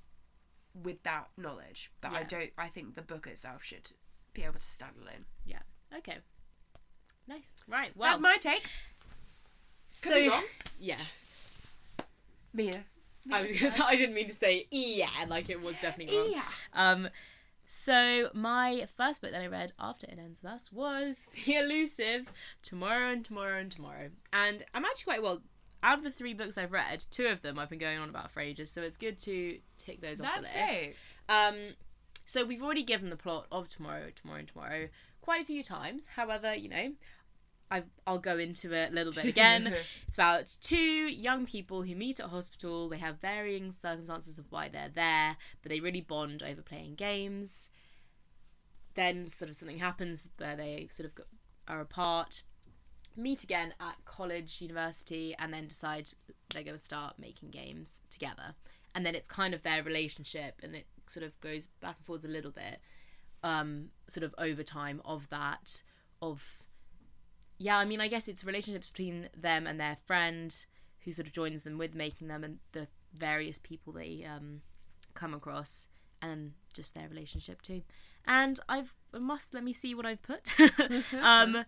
[0.74, 1.92] with that knowledge.
[2.02, 3.92] But I don't I think the book itself should
[4.34, 5.26] be able to stand alone.
[5.46, 5.62] Yeah.
[5.94, 6.20] Okay.
[7.28, 7.56] Nice.
[7.68, 7.96] Right.
[7.96, 8.68] Well, That's my take.
[10.02, 10.44] Could so
[10.80, 11.00] yeah.
[12.54, 12.86] Mia.
[13.32, 16.32] I was Mia's I didn't mean to say yeah, like it was definitely wrong.
[16.32, 16.44] Yeah.
[16.74, 17.10] Um,
[17.68, 22.26] so my first book that I read after It Ends Thus was The Elusive
[22.64, 25.42] Tomorrow and Tomorrow and Tomorrow, and I'm actually quite well.
[25.84, 28.32] out of the three books I've read, two of them I've been going on about
[28.32, 30.54] for ages, so it's good to tick those off the list.
[30.54, 30.96] great.
[31.28, 31.56] Um,
[32.26, 34.90] so we've already given the plot of tomorrow, tomorrow, and tomorrow
[35.22, 36.06] quite a few times.
[36.16, 36.92] However, you know,
[37.72, 39.74] I've, I'll go into it a little bit again.
[40.08, 42.90] it's about two young people who meet at a hospital.
[42.90, 47.70] They have varying circumstances of why they're there, but they really bond over playing games.
[48.96, 51.24] Then sort of something happens where they sort of go,
[51.68, 52.44] are apart,
[53.16, 56.10] meet again at college, university, and then decide
[56.54, 58.56] they're going to start making games together.
[58.96, 62.26] And then it's kind of their relationship, and it sort of goes back and forwards
[62.26, 62.80] a little bit,
[63.44, 65.84] um, sort of over time of that,
[66.22, 66.59] of
[67.60, 70.56] yeah, I mean, I guess it's relationships between them and their friend
[71.06, 74.62] who sort of joins them with making them and the various people they um,
[75.14, 75.88] come across
[76.22, 77.82] and just their relationship too.
[78.26, 80.54] And I've I must let me see what I've put.
[81.22, 81.66] um,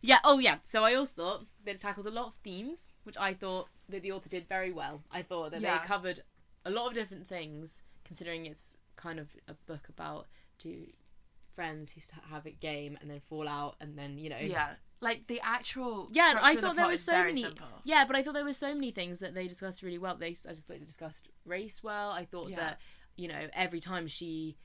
[0.00, 0.18] yeah.
[0.24, 0.56] Oh yeah.
[0.66, 4.02] So I also thought that it tackles a lot of themes, which I thought that
[4.02, 5.02] the author did very well.
[5.10, 5.78] I thought that Yeah.
[5.80, 6.20] they covered
[6.64, 10.26] a lot of different things, considering it's kind of a book about
[10.58, 10.86] two
[11.54, 14.70] friends who have a game and then fall out and then you know Yeah,
[15.04, 17.42] like the actual yeah, I of the thought there was so many.
[17.42, 17.66] simple.
[17.84, 20.16] Yeah, but I thought there were so many things that they discussed really well.
[20.16, 22.10] They, I just thought they discussed race well.
[22.10, 22.56] I thought Yeah.
[22.56, 22.80] that
[23.16, 24.56] you know every time she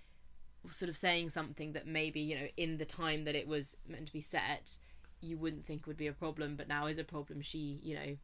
[0.65, 3.75] was sort of saying something that maybe you know in the time that it was
[3.87, 4.79] meant to be set,
[5.21, 7.41] you wouldn't think would be a problem, but now is a problem.
[7.41, 8.17] She you know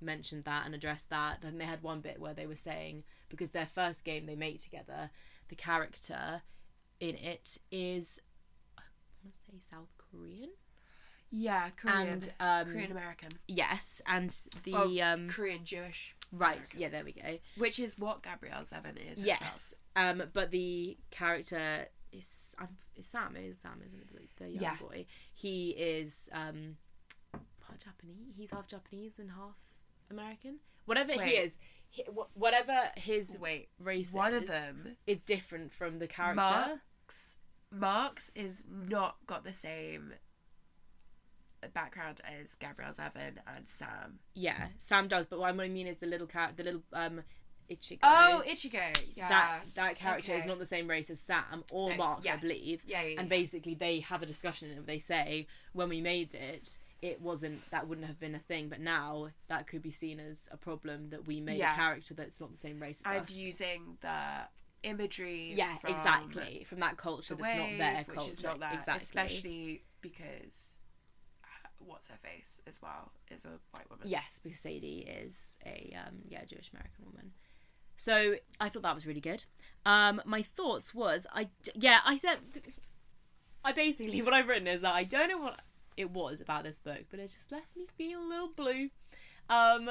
[0.00, 1.42] mentioned that and addressed that.
[1.42, 4.62] And they had one bit where they were saying because their first game they make
[4.62, 5.10] together,
[5.48, 6.42] the character
[7.00, 8.18] in it is
[8.78, 8.82] I
[9.24, 10.50] want to say South Korean
[11.30, 16.80] Yeah, Korean, and um Korean American, Yes, and the Oh, um Korean Jewish, right, American.
[16.80, 17.38] yeah, there we go.
[17.56, 19.20] which is what Gabrielle Zevin is.
[19.20, 19.74] Yes, herself.
[19.96, 23.36] um, but the character is um, is Sam.
[23.36, 24.30] Is Sam, isn't it?
[24.38, 24.76] The young Yeah.
[24.80, 25.04] boy.
[25.34, 26.76] He is um
[27.60, 28.34] part Japanese.
[28.36, 29.56] He's half Japanese and half
[30.10, 30.60] American.
[30.86, 31.52] Whatever he is,
[31.90, 36.36] he, wh- whatever his Wait, race one is, of them, is different from the character.
[36.40, 37.36] Marx,
[37.70, 40.14] Marx is not got the same
[41.66, 44.20] background as Gabrielle Zevin and Sam.
[44.34, 45.26] Yeah, Sam does.
[45.26, 47.22] But what I mean is the little cat, the little um
[47.68, 47.98] Ichigo.
[48.04, 48.96] Oh, Ichigo.
[49.16, 49.28] Yeah.
[49.28, 52.82] that that character is not the same race as Sam or No, Mark, I believe.
[52.86, 56.78] Yeah, yeah, And basically, they have a discussion and they say when we made it,
[57.02, 60.48] it wasn't that wouldn't have been a thing, but now that could be seen as
[60.50, 61.72] a problem that we made Yeah.
[61.72, 63.32] a character that's not the same race as and us.
[63.32, 64.48] using the
[64.84, 65.52] imagery.
[65.54, 68.30] yeah, from exactly from that culture The that's not wave, their culture.
[68.30, 69.04] is not that, exactly.
[69.04, 70.78] especially because
[71.78, 74.08] what's her face as well is a white woman.
[74.08, 77.32] Yes, because Sadie is a um, yeah Jewish American woman.
[77.96, 79.44] So I thought that was really good.
[79.84, 82.38] Um, my thoughts was I yeah I said
[83.64, 85.60] I basically what I've written is that I don't know what
[85.96, 88.90] it was about this book, but it just left me feel a little blue.
[89.50, 89.88] Um,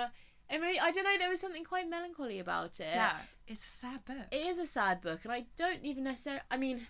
[0.50, 2.94] I mean I don't know there was something quite melancholy about it.
[2.94, 4.28] Yeah, it's a sad book.
[4.32, 6.42] It is a sad book, and I don't even necessarily.
[6.52, 6.88] I mean,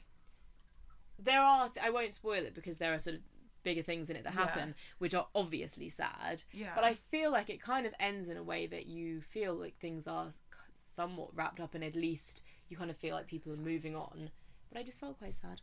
[1.19, 1.71] there are.
[1.81, 3.21] I won't spoil it because there are sort of
[3.67, 4.45] bigger things in it that Yeah.
[4.45, 6.43] happen, which are obviously sad.
[6.51, 6.73] Yeah.
[6.75, 9.77] But I feel like it kind of ends in a way that you feel like
[9.77, 10.31] things are
[10.75, 14.29] somewhat wrapped up, and at least you kind of feel like people are moving on.
[14.71, 15.61] But I just felt quite sad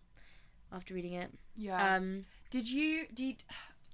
[0.73, 1.31] after reading it.
[1.57, 1.95] yeah.
[1.97, 3.43] Um, did you did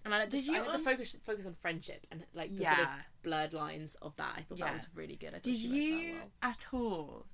[0.04, 2.50] and I like Did the, you I like the focus focus on friendship and like
[2.56, 2.88] the sort of
[3.22, 4.34] blurred lines of that.
[4.38, 4.64] I thought Yeah.
[4.66, 5.34] that was really good.
[5.34, 6.30] I did she wrote that you well.
[6.50, 7.26] at all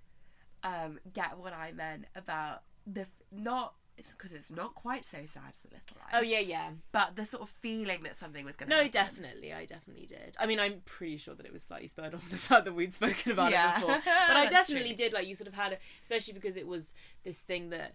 [0.65, 5.19] um get what I meant about the f- not it's because it's not quite so
[5.25, 6.11] sad as a little life.
[6.13, 6.71] Oh yeah, yeah.
[6.93, 8.93] but the sort of feeling that something was going to No, happen.
[8.93, 10.37] definitely, I definitely did.
[10.39, 12.93] I mean, I'm pretty sure that it was slightly spurred on the fact that we'd
[12.95, 13.77] spoken about Yeah.
[13.77, 14.97] it before, but I definitely true.
[14.97, 15.13] did.
[15.13, 16.93] Like you sort of had, a, especially because it was
[17.25, 17.95] this thing that,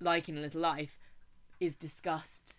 [0.00, 0.98] like in a little life,
[1.60, 2.58] is discussed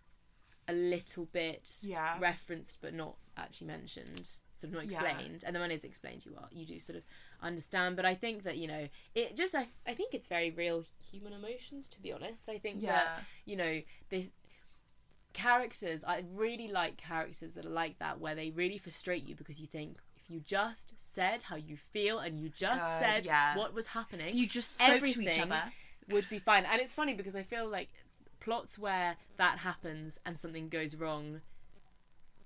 [0.68, 2.18] a little bit, Yeah.
[2.20, 5.04] referenced but not actually mentioned, sort of not Yeah.
[5.04, 5.44] explained.
[5.46, 7.04] And then when it's explained, you are you do sort of
[7.42, 7.96] understand.
[7.96, 11.34] But I think that you know, it just I I think it's very real human
[11.34, 11.88] emotions.
[11.90, 14.30] To be honest, I think that you know the
[15.34, 19.62] characters i really like characters that are like that where they really frustrate you because
[19.62, 23.56] you think if you just said how you feel and you just Good, said yeah.
[23.58, 25.64] what was happening You just spoke to everything each other.
[26.10, 27.88] would be fine and it's funny because i feel like
[28.42, 31.40] plots where that happens and something goes wrong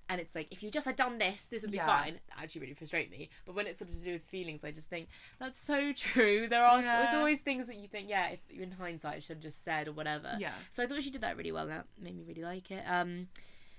[0.10, 1.86] and it's like if you just had done this this would be Yeah.
[1.88, 4.72] fine actually really frustrate me but when it's sort of to do with feelings i
[4.72, 5.08] just think
[5.40, 8.72] that's so true there are so, it's always things that you think yeah if in
[8.72, 10.54] hindsight I should have just said or whatever Yeah.
[10.74, 11.64] so I thought she did that really well.
[11.64, 12.84] and That made me really like it.
[12.88, 13.28] Um,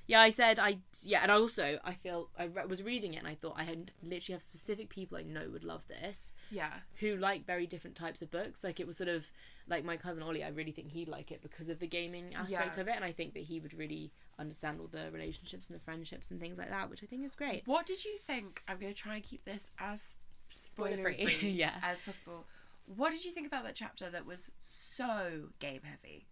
[0.08, 3.18] Yeah, I said I yeah, and I also I feel I re- was reading it
[3.18, 6.72] and I thought I had literally have specific people I know would love this Yeah.
[7.00, 8.62] who like very different types of books.
[8.62, 9.24] Like it was sort of
[9.68, 10.44] like my cousin Ollie.
[10.44, 12.80] I really think he'd like it because of the gaming aspect Yeah.
[12.82, 15.82] of it, and I think that he would really understand all the relationships and the
[15.82, 17.62] friendships and things like that, which I think is great.
[17.66, 18.62] What did you think?
[18.68, 20.16] I'm going to try and keep this as
[20.50, 21.80] spoiler free yeah.
[21.82, 22.44] as possible.
[22.84, 26.28] What did you think about that chapter that was so game heavy?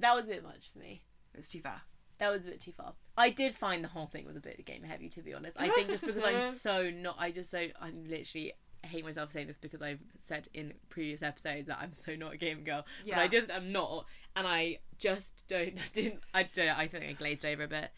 [0.00, 1.02] That was a bit much for me.
[1.32, 1.82] It was too far.
[2.18, 2.94] That was a bit too far.
[3.16, 5.56] I did find the whole thing was a bit game heavy, to be honest.
[5.58, 8.52] I think just because I'm so not, I just so I'm literally
[8.82, 12.34] I hate myself saying this because I've said in previous episodes that I'm so not
[12.34, 13.20] a game girl, but Yeah.
[13.20, 17.12] I just am not, and I just don't I didn't I don't I think I
[17.12, 17.90] glazed over a bit.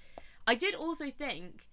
[0.46, 1.66] I did also think,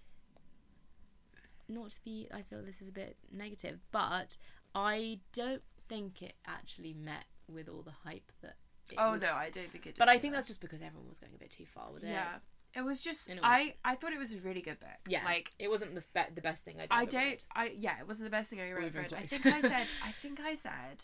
[1.68, 4.38] not to be, I feel this is a bit negative, but
[4.76, 8.56] I don't think it actually met with all the hype that.
[8.98, 9.98] Oh was no, I don't think it did.
[10.00, 12.10] but I think that's just because everyone was going a bit too far with it.
[12.10, 12.36] yeah.
[12.76, 14.90] It was just it was- I I thought it was a really good book.
[15.08, 17.44] Yeah, Like it wasn't the be- the best thing I'd I don't read.
[17.56, 19.14] I yeah, it wasn't the best thing I ever read.
[19.14, 21.04] I think I said I think I said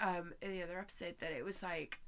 [0.00, 1.98] um in the other episode that it was like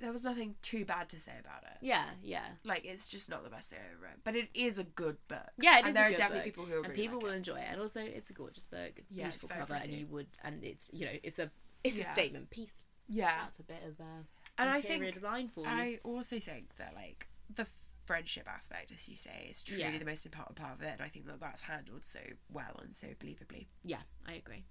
[0.00, 1.78] there was nothing too bad to say about it.
[1.80, 4.16] Yeah, yeah, Like it's just not the best thing I ever read.
[4.24, 5.38] But it is a good book.
[5.56, 5.76] yeah.
[5.76, 7.30] It and is there are definitely book, people who will and really people like will
[7.32, 7.36] it.
[7.36, 7.66] enjoy it.
[7.70, 10.90] And also, it's a gorgeous book, Yeah, it's beautiful cover, and you would, and it's
[10.92, 11.48] you know, it's a
[11.84, 12.10] it's Yeah.
[12.10, 12.72] a statement piece.
[13.08, 13.44] Yeah.
[13.44, 14.22] That's a bit of uh,
[14.58, 15.66] And I think design for you.
[15.68, 17.66] I also think that like the
[18.06, 19.98] friendship aspect, as you say, is truly Yeah.
[19.98, 20.92] the most important part of it.
[20.92, 22.20] And I think that that's handled so
[22.52, 23.66] well and so believably.
[23.84, 24.64] Yeah, I agree.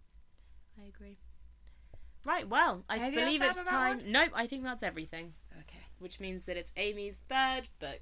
[0.84, 1.18] I agree.
[2.26, 3.98] Right, well, I Anything believe it's time.
[3.98, 4.12] one?
[4.12, 5.84] Nope, I think that's everything, Okay.
[6.00, 8.02] which means that it's Amy's third book.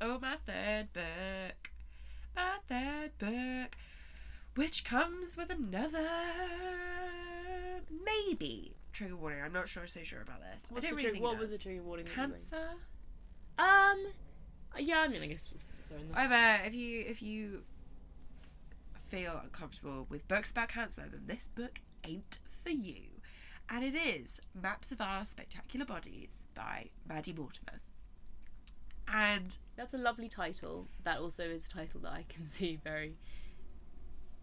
[0.00, 1.70] Oh, my third book.
[2.34, 3.76] My third book.
[4.56, 6.08] Which comes with another.
[8.04, 8.76] Maybe.
[8.92, 9.40] Trigger warning.
[9.44, 10.66] I'm not sure so sure about this.
[10.68, 12.06] What's I don't really think what it was the trigger warning?
[12.06, 12.70] Cancer?
[13.58, 14.06] Um,
[14.78, 16.16] yeah, I mean, I guess we'll throw in that.
[16.16, 17.62] However, if you if you
[19.08, 23.02] feel uncomfortable with books about cancer, then this book ain't for you.
[23.68, 27.80] And it is Maps of Our Spectacular Bodies by Maddie Mortimer.
[29.06, 30.88] And That's a lovely title.
[31.04, 33.16] That also is a title that I can see very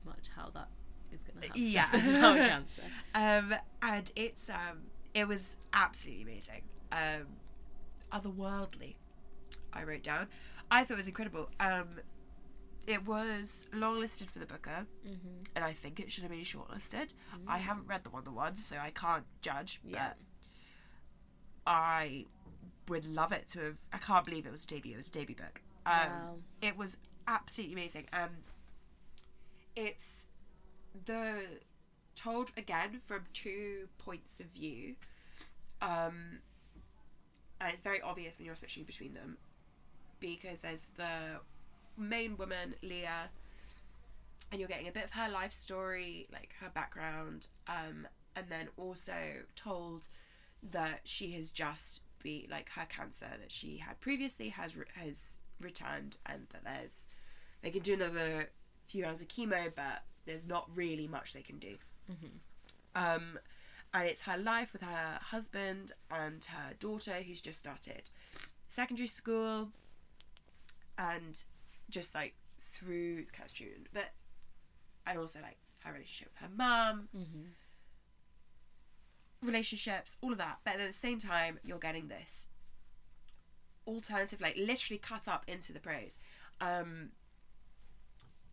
[0.06, 0.70] much how that
[1.14, 1.62] is going to happen.
[1.64, 1.88] Yeah.
[1.94, 2.82] as well, cancer.
[3.16, 4.80] um and it's um
[5.14, 6.62] it was absolutely amazing.
[6.92, 7.28] Um
[8.12, 8.96] otherworldly,
[9.74, 10.28] I wrote down.
[10.72, 11.50] I thought it was incredible.
[11.60, 12.00] Um
[12.86, 15.44] it was longlisted for the Booker, Mm-hmm.
[15.56, 17.14] and I think it should have been shortlisted.
[17.48, 19.82] I haven't read the one the one, so I can't judge.
[19.84, 20.10] Yeah.
[21.66, 22.26] But I
[22.88, 23.78] would love it to have.
[23.92, 24.94] I can't believe it was a debut.
[24.94, 25.62] It was a debut book.
[25.86, 26.36] Um, Wow.
[26.62, 28.06] It was absolutely amazing.
[28.14, 28.30] Um,
[29.76, 30.27] it's
[31.06, 31.42] the
[32.16, 34.96] told again from two points of view.
[35.82, 36.40] Um,
[37.62, 39.38] and it's very obvious when you're switching between them
[40.20, 41.40] because there's the
[41.96, 43.30] main woman, Leah,
[44.52, 48.68] and you're getting a bit of her life story, like her background, um, and then
[48.78, 49.14] also
[49.56, 50.08] told
[50.72, 55.38] that she has just be like her cancer that she had previously has re- has
[55.62, 57.08] returned, and that there's
[57.62, 58.50] they can do another
[58.88, 61.76] few rounds of chemo, but there's not really much they can do.
[62.96, 63.40] Um,
[63.94, 68.10] and it's her life with her husband and her daughter who's just started
[68.68, 69.70] secondary school,
[70.98, 71.44] and
[71.90, 74.10] just like through the kind of student, but
[75.06, 77.44] and also like her relationship with her mum, Mm-hmm.
[79.48, 80.58] relationships, all of that.
[80.64, 82.48] But at the same time, you're getting this
[83.88, 86.18] alternative, like literally cut up into the prose.
[86.60, 87.10] Um,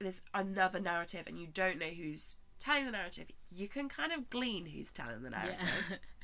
[0.04, 3.26] there's another narrative, and you don't know who's telling the narrative.
[3.50, 5.68] You can kind of glean who's telling the narrative.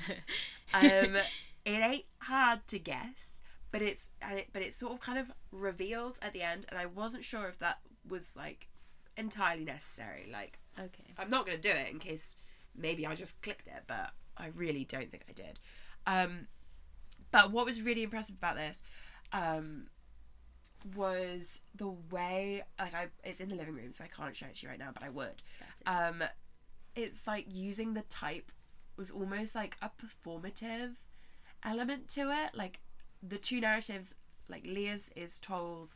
[0.74, 1.16] um,
[1.64, 3.40] it ain't hard to guess,
[3.70, 6.86] but it's it, but it's sort of kind of revealed at the end, and I
[6.86, 8.68] wasn't sure if that was like
[9.16, 10.28] entirely necessary.
[10.32, 11.14] Like, okay.
[11.18, 12.36] I'm not going to do it in case
[12.76, 15.60] maybe I just clicked it, but I really don't think I did.
[16.06, 16.46] Um,
[17.30, 18.80] but what was really impressive about this
[19.32, 19.86] um,
[20.96, 24.56] was the way, like, I it's in the living room, so I can't show it
[24.56, 25.42] to you right now, but I would.
[25.86, 26.22] Um,
[26.96, 28.50] it's like using the type
[28.96, 30.94] was almost like a performative
[31.64, 32.54] element to it.
[32.54, 32.80] Like
[33.22, 34.14] the two narratives,
[34.48, 35.94] like Leah's is told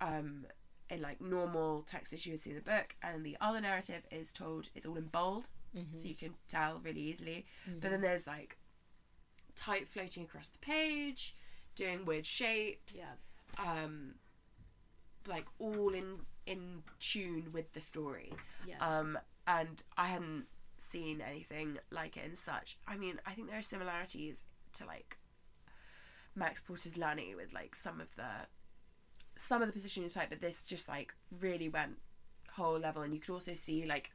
[0.00, 0.44] um,
[0.90, 4.02] in like normal text as you would see in the book, and the other narrative
[4.10, 5.94] is told it's all in bold, Mm-hmm.
[5.94, 7.44] so you can tell really easily.
[7.80, 8.56] But then there's like
[9.54, 11.34] type floating across the page,
[11.74, 12.96] doing weird shapes.
[12.96, 13.12] Yeah.
[13.56, 14.14] Um,
[15.26, 18.32] like all in in tune with the story.
[18.66, 18.76] Yeah.
[18.80, 20.46] Um, and I hadn't
[20.78, 22.78] seen anything like it in such.
[22.86, 24.44] I mean, I think there are similarities
[24.74, 25.16] to like
[26.34, 28.46] Max Porter's Lanny with like some of the
[29.36, 31.96] some of the positioning type, but this just like really went
[32.52, 34.10] whole level, and you could also see like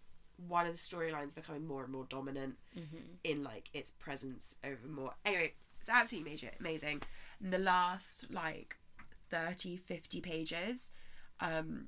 [0.47, 2.97] one of the storylines becoming more and more dominant Mm-hmm.
[3.23, 5.13] in like its presence over more.
[5.25, 7.01] Anyway, it's absolutely major, amazing.
[7.41, 8.77] And the last like
[9.33, 10.91] 30, 50 pages
[11.39, 11.87] um,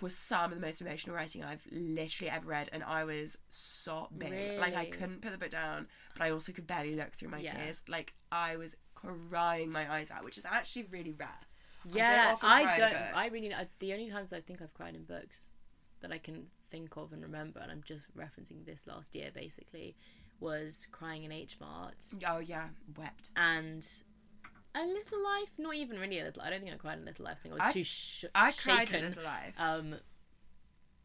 [0.00, 4.50] was some of the most emotional writing I've literally ever read, and I was sobbing.
[4.58, 7.42] Like I couldn't put the book down, but I also could barely look through my
[7.42, 7.52] Yeah.
[7.56, 7.82] tears.
[7.88, 11.28] Like I was crying my eyes out, which is actually really rare.
[11.94, 12.96] Yeah, I in a don't.
[13.14, 13.54] I really.
[13.54, 15.50] I, the only times I think I've cried in books
[16.00, 19.94] that I can think of and remember, and I'm just referencing this last year basically,
[20.40, 21.94] was crying in H Mart
[22.28, 23.30] Oh yeah, wept.
[23.36, 23.86] and
[24.74, 25.50] a little life.
[25.58, 26.42] Not even really a little.
[26.42, 27.38] I don't think I cried in Little Life.
[27.40, 28.62] I think I was I- too sh- I shaken.
[28.76, 29.54] cried a little life.
[29.58, 29.96] Um,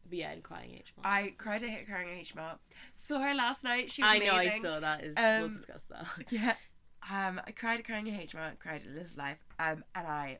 [0.08, 1.06] but yeah, in crying H Mart.
[1.06, 2.58] I cried at Hit Crying H Mart.
[2.94, 3.90] Saw her last night.
[3.90, 4.34] She was I know.
[4.34, 5.02] I saw that.
[5.04, 6.06] Is we'll Um, discuss that.
[6.30, 6.54] Yeah.
[7.10, 10.38] Um, I cried at Crying in H Mart, cried at Little Life, um, and I,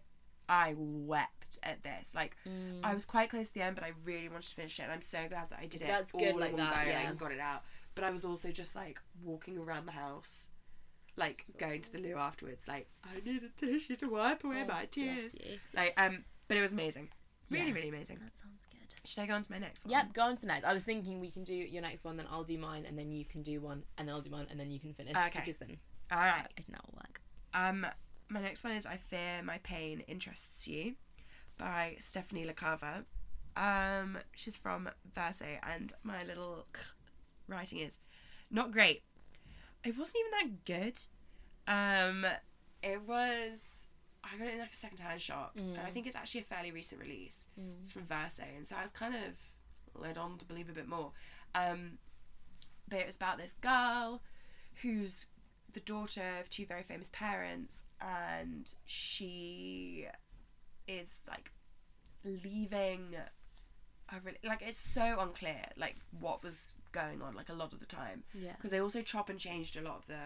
[0.49, 2.12] I wept at this.
[2.14, 2.81] Like, Mm.
[2.83, 4.93] I was quite close to the end, but I really wanted to finish it, and
[4.93, 5.87] I'm so glad that I did it.
[5.89, 7.09] That's all good in like that, yeah.
[7.09, 7.62] and got it out.
[7.95, 10.49] But I was also just like walking around the house,
[11.17, 12.62] like going to the loo afterwards.
[12.69, 15.33] Like, I need a tissue to wipe away Oh, my tears.
[15.75, 17.09] Like, um, but it was amazing.
[17.51, 17.75] Really, Yeah.
[17.75, 18.19] really amazing.
[18.19, 18.77] That sounds good.
[19.09, 19.93] Should I go on to my next one?
[19.93, 20.64] Yep, go on to the next.
[20.64, 23.11] I was thinking we can do your next one, then I'll do mine, and then
[23.12, 25.14] you can do one, and then I'll do mine, and then you can finish.
[25.17, 25.43] Okay.
[25.45, 25.77] Because then
[26.11, 26.45] All right.
[26.45, 27.21] I think that'll work.
[27.55, 27.87] Um,
[28.29, 30.95] my next one is I Fear My Pain Interests You
[31.57, 33.05] by Stephanie LaCava.
[33.57, 36.67] Um, she's from Verso, and my little
[37.49, 37.99] writing is
[38.51, 39.03] not great.
[39.87, 40.99] It wasn't even that good.
[41.68, 42.26] Um,
[42.82, 43.89] it was.
[44.24, 45.93] I got it in like a second-hand shop, and I Mm.
[45.93, 47.49] think it's actually a fairly recent release.
[47.59, 47.80] Mm.
[47.80, 49.34] It's from Verso, and so I was kind of
[49.95, 51.12] led on to believe a bit more.
[51.55, 51.99] Um,
[52.89, 54.22] but it was about this girl
[54.82, 55.26] who's
[55.72, 60.07] the daughter of two very famous parents, and she
[60.89, 61.53] is like
[62.24, 63.14] leaving.
[64.13, 67.81] A really, like it's so unclear like what was going on like a lot of
[67.81, 68.53] the time Yeah.
[68.57, 70.19] because they also chop and changed a lot of the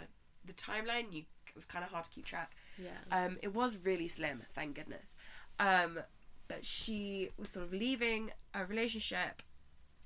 [0.45, 2.91] the timeline you it was kind of hard to keep track Yeah.
[3.11, 5.17] um, it was really slim, thank goodness.
[5.59, 5.99] Um,
[6.47, 9.43] but she was sort of leaving a relationship,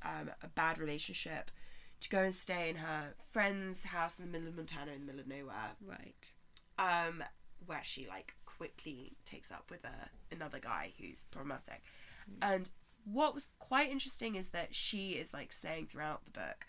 [0.03, 1.51] um, a bad relationship,
[2.01, 5.07] to go and stay in her friend's house in the middle of Montana, in the
[5.07, 6.15] middle of nowhere, right.
[6.79, 7.23] um,
[7.67, 11.83] where she like quickly takes up with a, another guy who's problematic.
[12.41, 12.71] And
[13.05, 16.67] what was quite interesting is that she is like saying throughout the book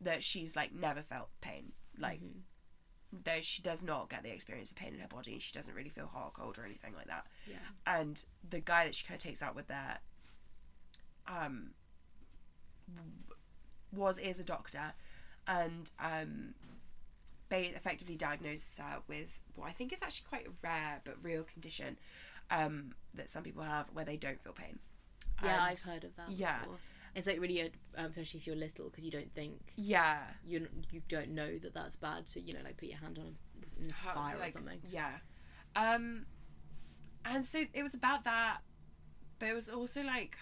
[0.00, 2.42] that she's like never felt pain, like Mhm.
[3.24, 5.74] though she does not get the experience of pain in her body and she doesn't
[5.74, 7.56] really feel hot or cold or anything like that Yeah.
[7.86, 9.98] and the guy that she kind of takes out with there
[11.26, 11.70] um
[13.92, 14.92] was is a doctor
[15.46, 16.54] and um
[17.48, 21.42] ba- effectively diagnoses her with what I think is actually quite a rare but real
[21.44, 21.98] condition
[22.50, 24.78] um that some people have where they don't feel pain
[25.42, 26.30] Yeah, And- I've heard of that.
[26.30, 26.60] yeah.
[26.60, 26.78] Before.
[27.14, 27.62] It's like really,
[27.96, 31.74] um, especially if you're little, because you don't think yeah you you don't know that
[31.74, 32.28] that's bad.
[32.28, 33.34] So you know, like put your hand on
[33.88, 34.80] a, How- fire like, or something.
[34.88, 35.18] Yeah.
[35.74, 36.26] Um,
[37.24, 38.58] and so it was about that,
[39.38, 40.36] but it was also like,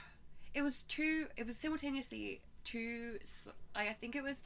[0.54, 1.26] it was too.
[1.36, 3.18] It was simultaneously too.
[3.74, 4.44] Like I think it was.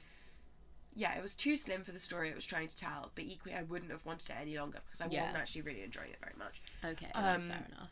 [0.94, 3.54] Yeah, it was too slim for the story it was trying to tell, but equally
[3.56, 5.20] I wouldn't have wanted it any longer because I Yeah.
[5.22, 6.60] wasn't actually really enjoying it very much.
[6.84, 7.90] Okay, that's Um, fair enough.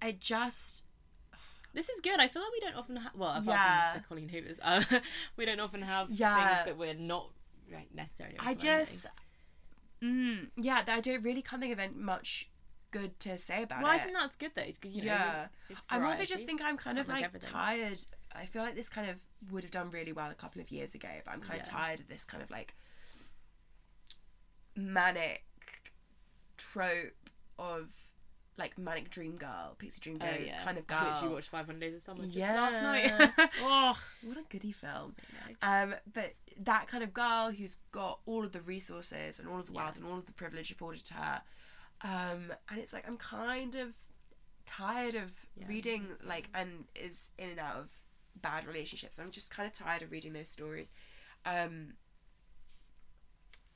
[0.00, 0.82] I just
[1.76, 2.18] This is good.
[2.18, 3.14] I feel like we don't often have.
[3.14, 3.92] Well, apart Yeah.
[3.92, 4.82] from the Colleen Hoovers, uh,
[5.36, 6.34] we don't often have Yeah.
[6.64, 7.32] things that we're not
[7.70, 8.38] right, necessarily.
[8.40, 9.06] I just,
[10.02, 12.48] mm, yeah, I don't really can't think of any much
[12.92, 15.48] good to say about Well, I think that's good though, because you know, yeah,
[15.90, 18.02] I'm also just think I'm kind of like like tired.
[18.32, 19.16] I feel like this kind of
[19.50, 22.00] would have done really well a couple of years ago, but I'm kind of tired
[22.00, 22.74] of this kind of like
[24.74, 25.44] manic
[26.56, 27.12] trope
[27.58, 27.88] of
[28.58, 30.64] like manic dream girl, pixie dream Oh, girl yeah.
[30.64, 31.34] kind of I literally girl.
[31.34, 32.54] watched 500 Days of Summer just Yeah.
[32.54, 33.50] last night.
[33.60, 35.14] oh, what a goody film.
[35.62, 39.66] Um, but that kind of girl who's got all of the resources and all of
[39.66, 39.84] the Yeah.
[39.84, 41.42] wealth and all of the privilege afforded to her.
[42.02, 43.94] Um, and it's like I'm kind of
[44.64, 45.66] tired of Yeah.
[45.68, 47.88] reading like and is in and out of
[48.40, 49.18] bad relationships.
[49.18, 50.92] I'm just kind of tired of reading those stories.
[51.44, 51.94] Um,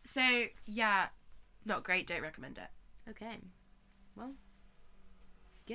[0.05, 1.09] so yeah,
[1.65, 2.07] not great.
[2.07, 2.71] Don't recommend it.
[3.11, 3.39] Okay.
[4.17, 4.33] Well,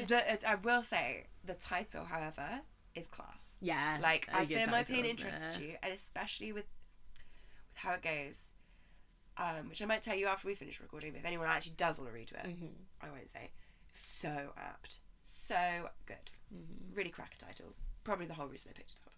[0.03, 2.61] The, it, I will say the title, however,
[2.93, 3.57] is class.
[3.61, 3.97] yeah.
[4.01, 8.51] Like I fear my pain interests you, and especially with with how it goes,
[9.37, 11.11] um, which I might tell you after we finish recording.
[11.11, 12.69] But if anyone actually does want to read it, Mhm.
[13.01, 13.51] I won't say.
[13.95, 16.95] So apt, so good, Mhm.
[16.95, 17.73] really cracker title.
[18.03, 19.13] Probably the whole reason I picked it up.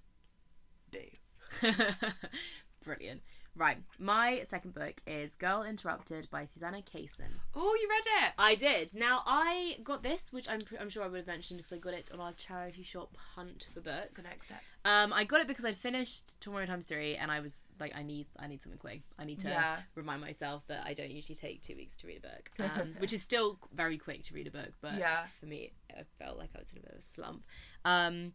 [0.92, 2.18] Do
[2.84, 3.22] Brilliant.
[3.58, 3.78] Right.
[3.98, 7.32] My second book is Girl Interrupted by Susanna Kaysen.
[7.56, 8.34] Oh, you read it?
[8.38, 8.94] I did.
[8.94, 11.96] Now I got this, which I'm I'm sure I would have mentioned because I got
[11.96, 14.12] it on our charity shop hunt for books.
[14.12, 14.62] The next step.
[14.86, 18.04] Um, I got it because I'd finished Tomorrow Times Three, and I was like, I
[18.04, 19.02] need I need something quick.
[19.18, 19.78] I need to Yeah.
[19.96, 23.12] remind myself that I don't usually take two weeks to read a book, um, which
[23.12, 25.26] is still very quick to read a book, but Yeah.
[25.40, 27.44] for me, I felt like I was in a bit of a slump.
[27.86, 28.34] Um,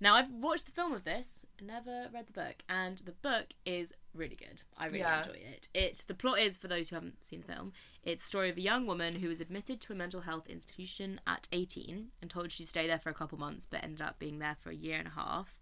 [0.00, 3.92] now I've watched the film of this, never read the book, and the book is
[4.18, 4.60] really good.
[4.76, 5.20] I really Yeah.
[5.26, 5.68] enjoy it.
[5.72, 7.72] It's the plot is for those who haven't seen the film.
[8.02, 11.20] It's the story of a young woman who was admitted to a mental health institution
[11.26, 14.38] at 18 and told she'd stay there for a couple months, but ended up being
[14.38, 15.56] there for a year and a half.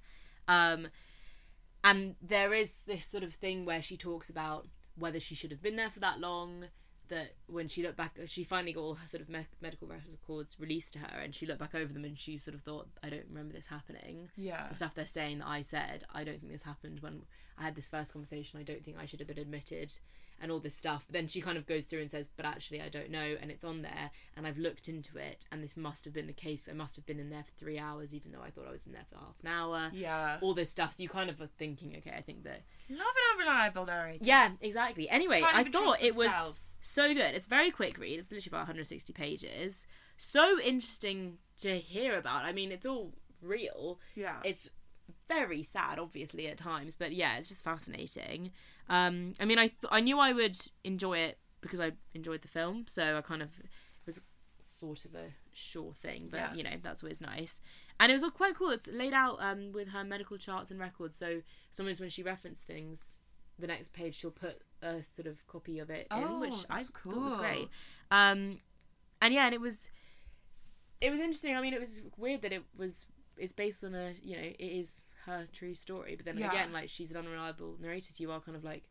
[0.48, 0.88] Um,
[1.84, 5.62] and there is this sort of thing where she talks about whether she should have
[5.62, 6.66] been there for that long.
[7.08, 10.58] That when she looked back, she finally got all her sort of me- medical records
[10.58, 13.10] released to her, and she looked back over them, and she sort of thought, "I
[13.10, 14.68] don't remember this happening." Yeah.
[14.68, 17.24] The stuff they're saying that I said, I don't think this happened when
[17.58, 18.58] I had this first conversation.
[18.60, 19.92] I don't think I should have been admitted,
[20.40, 21.04] and all this stuff.
[21.06, 23.50] But then she kind of goes through and says, "But actually, I don't know," and
[23.50, 26.68] it's on there, and I've looked into it, and this must have been the case.
[26.70, 28.86] I must have been in there for three hours, even though I thought I was
[28.86, 30.38] in there for half an hour Yeah.
[30.42, 30.94] all this stuff.
[30.94, 32.62] So you kind of are thinking, okay, I think that.
[32.90, 34.24] Love an unreliable narrator.
[34.24, 35.08] Yeah, exactly.
[35.08, 37.34] Anyway, I thought it was so good.
[37.34, 38.18] It's very quick read.
[38.18, 39.86] It's literally about 160 pages.
[40.18, 42.44] So interesting to hear about.
[42.44, 44.00] I mean, it's all real.
[44.14, 44.40] Yeah.
[44.44, 44.68] It's
[45.28, 48.50] very sad, obviously, at times, but yeah, it's just fascinating.
[48.88, 52.48] Um, I mean, I th- I knew I would enjoy it because I enjoyed the
[52.48, 53.66] film, so I kind of it
[54.06, 54.20] was
[54.62, 56.54] sort of a sure thing, but Yeah.
[56.54, 57.60] you know that's always nice.
[57.98, 58.70] And it was all quite cool.
[58.70, 62.62] It's laid out um, with her medical charts and records, so sometimes when she references
[62.64, 63.00] things,
[63.58, 66.78] the next page she'll put a sort of copy of it in, Oh, which I
[66.78, 67.40] that's thought was cool.
[67.40, 67.68] great.
[68.10, 68.60] Um,
[69.22, 69.88] and yeah, and it was
[71.00, 71.56] it was interesting.
[71.56, 73.06] I mean, it was weird that it was
[73.36, 76.48] it's based on a you know it is her true story, but then Yeah.
[76.48, 78.84] again, like she's an unreliable narrator, so you are kind of like.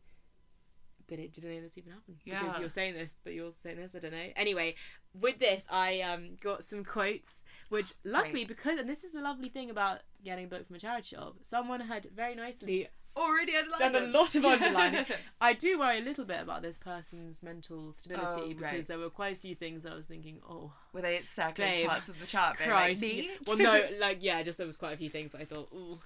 [1.08, 2.18] But it didn't this even happen?
[2.24, 3.94] Because you're saying this, but you're saying this.
[3.94, 4.32] I don't know.
[4.34, 4.74] Anyway,
[5.14, 9.48] with this, I um got some quotes, which luckily because and this is the lovely
[9.48, 13.94] thing about getting a book from a charity shop, someone had very nicely Already underlined
[13.94, 15.06] done a lot of underlining.
[15.40, 18.88] I do worry a little bit about this person's mental stability Oh, because right.
[18.88, 22.10] there were quite a few things I was thinking, oh, Were they circling Babe, parts
[22.10, 22.58] of the chart?
[22.58, 23.02] Christ.
[23.02, 26.00] Like, well, no, like yeah, just there was quite a few things I thought, ooh,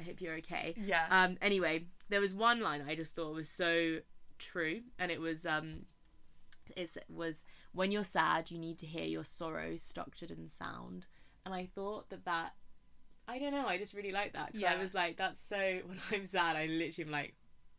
[0.00, 0.74] I hope you're okay.
[0.76, 1.06] Yeah.
[1.10, 1.38] Um.
[1.40, 3.98] Anyway, there was one line I just thought was so
[4.38, 5.86] true, and it was um,
[6.76, 7.36] it was
[7.72, 11.06] when you're sad, you need to hear your sorrow structured in sound,
[11.44, 12.54] and I thought that that.
[13.28, 13.66] I don't know.
[13.66, 16.66] I just really like that because I was like, "That's so." When I'm sad, I
[16.66, 17.34] literally am like,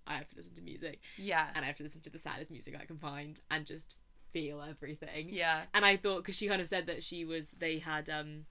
[0.05, 1.47] I have to listen to music, yeah.
[1.55, 3.95] and I have to listen to the saddest music I can find, and just
[4.33, 5.29] feel everything.
[5.29, 5.63] Yeah.
[5.73, 8.45] And I thought because she kind of said that she was they had um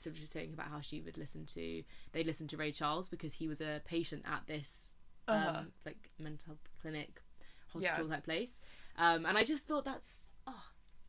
[0.00, 1.82] so she was saying about how she would listen to
[2.12, 4.90] they listened to Ray Charles because he was a patient at this
[5.28, 5.62] um Uh-huh.
[5.86, 7.20] like mental clinic
[7.78, 7.90] Yeah.
[7.90, 8.56] hospital type place.
[8.96, 10.62] Um and I just thought that's oh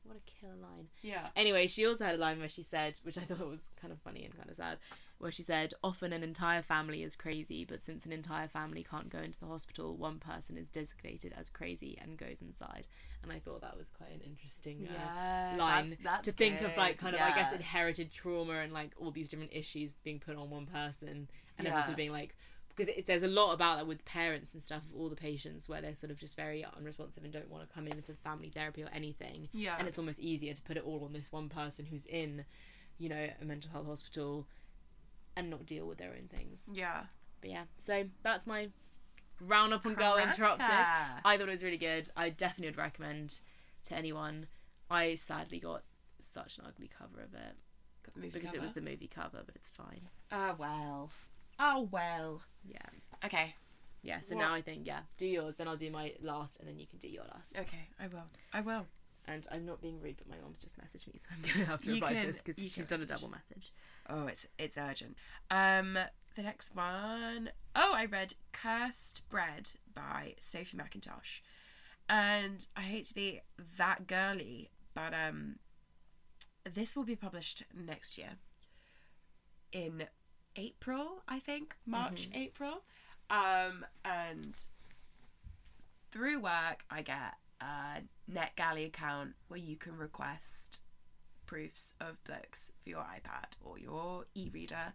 [0.03, 0.87] what a killer line.
[1.03, 1.27] Yeah.
[1.35, 3.99] Anyway, she also had a line where she said, which I thought was kind of
[4.01, 4.79] funny and kind of sad,
[5.21, 9.09] where she said, Often an entire family is crazy, but since an entire family can't
[9.09, 12.87] go into the hospital, one person is designated as crazy and goes inside.
[13.23, 14.91] And I thought that was quite an interesting uh,
[15.51, 15.57] Yeah.
[15.57, 18.73] line that's- that's to think of, like, good, kind of, I guess, inherited trauma and,
[18.73, 21.29] like, all these different issues being put on one person.
[21.57, 21.77] And Yeah.
[21.77, 22.35] also being, like,
[22.69, 25.81] because it, there's a lot about that with parents and stuff, all the patients, where
[25.81, 28.81] they're sort of just very unresponsive and don't want to come in for family therapy
[28.81, 29.75] or anything Yeah.
[29.77, 32.45] and it's almost easier to put it all on this one person who's in
[32.97, 34.47] you know a mental health hospital
[35.35, 37.03] and not deal with their own things yeah.
[37.41, 38.67] but yeah so that's my
[39.39, 43.39] round roundup on girl interrupted i thought it was really good i definitely would recommend
[43.85, 44.45] to anyone
[44.89, 45.83] i sadly got
[46.19, 47.55] such an ugly cover of it
[48.05, 50.01] Got the movie because it was the movie cover but it's fine
[50.31, 51.09] Oh well.
[51.59, 52.41] Oh well.
[52.65, 52.77] yeah
[53.25, 53.55] Okay.
[54.03, 56.67] yeah so What- now i think yeah do yours then i'll do my last and
[56.69, 57.87] then you can do your last Okay.
[57.99, 58.23] I will.
[58.53, 58.85] I will.
[59.27, 61.81] And i'm not being rude but my mom's just messaged me so i'm gonna have
[61.81, 63.71] to You reply can- to this because she's done a double message.
[64.09, 65.15] Oh, it's it's urgent.
[65.49, 65.97] Um,
[66.35, 67.51] the next one.
[67.75, 71.41] Oh I read Cursed Bread by Sophie Mackintosh,
[72.09, 73.41] and I hate to be
[73.77, 75.57] that girly, but um,
[76.73, 78.31] this will be published next year.
[79.71, 80.05] In
[80.55, 81.75] April, I think.
[81.85, 82.81] March April,
[83.29, 84.59] um, and
[86.11, 88.01] through work I get a
[88.33, 90.79] NetGalley account where you can request
[91.45, 94.93] proofs of books for your iPad or your e-reader.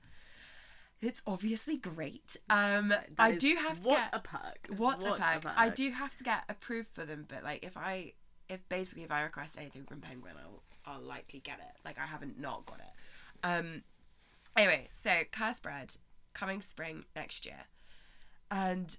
[1.02, 2.36] It's obviously great.
[2.48, 4.66] Um, That I is- do have to what get a perk.
[4.78, 5.46] what, a What perk.
[5.56, 8.14] I do have to get approved for them, but like if I
[8.48, 10.62] if basically if I request anything from Penguin, I'll
[10.94, 11.76] I'll likely get it.
[11.84, 12.92] Like I haven't not got it.
[13.46, 13.82] Um.
[14.56, 15.96] Anyway, so Curse Bread
[16.32, 17.64] coming spring next year,
[18.50, 18.96] and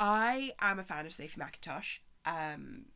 [0.00, 1.98] I am a fan of Sophie Mackintosh.
[2.24, 2.86] Um,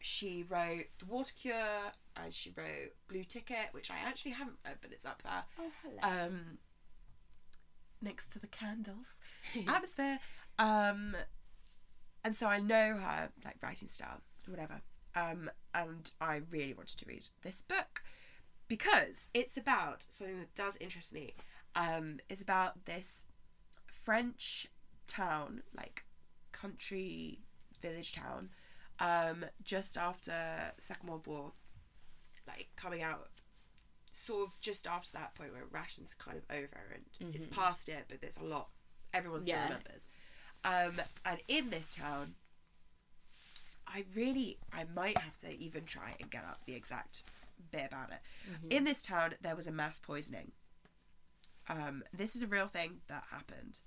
[0.00, 4.76] she wrote The Water Cure and she wrote Blue Ticket, which I actually haven't read,
[4.80, 5.44] but it's up there.
[5.58, 6.26] Oh, hello.
[6.26, 6.58] Um,
[8.02, 9.14] next to the candles,
[9.68, 10.18] atmosphere.
[10.58, 11.16] Um,
[12.24, 14.80] and so I know her like writing style, whatever.
[15.14, 18.02] Um, and I really wanted to read this book
[18.68, 21.34] because it's about something that does interest me.
[21.74, 23.26] Um, it's about this
[24.04, 24.68] French
[25.06, 26.04] town, like
[26.52, 27.40] country
[27.82, 28.50] village town,
[29.00, 30.30] um, just after
[30.76, 31.52] the Second World War,
[32.46, 33.28] like coming out,
[34.12, 37.88] sort of just after that point where rations are kind of over and it's past
[37.88, 38.68] it, but there's a lot
[39.12, 39.64] everyone still Yeah.
[39.64, 40.08] remembers.
[40.64, 42.34] Um, and in this town,
[43.86, 47.22] I really, I might have to even try and get up the exact
[47.72, 48.20] bit about it.
[48.72, 50.52] In this town, there was a mass poisoning.
[51.68, 53.80] Um, this is a real thing that happened,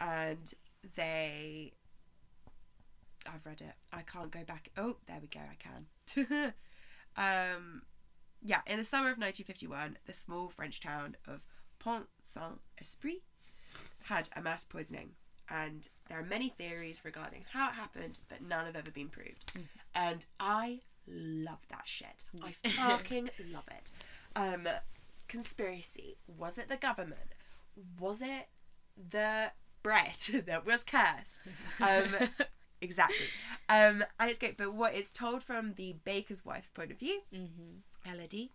[0.00, 0.54] and
[0.96, 1.72] they.
[3.32, 3.74] I've read it.
[3.92, 4.70] I can't go back.
[4.76, 5.40] Oh, there we go.
[5.40, 6.52] I can.
[7.16, 7.82] um,
[8.42, 11.40] yeah, in the summer of 1951, the small French town of
[11.78, 13.22] Pont Saint Esprit
[14.04, 15.10] had a mass poisoning,
[15.48, 19.52] and there are many theories regarding how it happened, but none have ever been proved.
[19.94, 22.24] And I love that shit.
[22.42, 23.90] I fucking love it.
[24.36, 24.68] Um,
[25.26, 26.16] conspiracy.
[26.26, 27.34] Was it the government?
[27.98, 28.48] Was it
[29.10, 29.52] the
[29.82, 30.16] bread
[30.46, 31.38] that was cursed?
[31.80, 32.30] Um,
[32.80, 33.26] exactly.
[33.68, 34.56] Um, and it's great.
[34.56, 38.10] But what is told from the baker's wife's point of view, mm-hmm.
[38.10, 38.52] Elodie,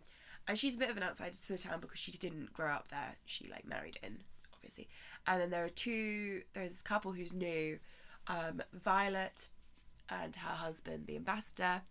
[0.48, 2.90] and she's a bit of an outsider to the town because she didn't grow up
[2.90, 3.16] there.
[3.26, 4.20] She like married in,
[4.54, 4.88] obviously.
[5.28, 6.42] And then there are two.
[6.54, 7.80] There's this couple who's new,
[8.28, 9.48] um, Violet,
[10.10, 11.82] and her husband, the ambassador,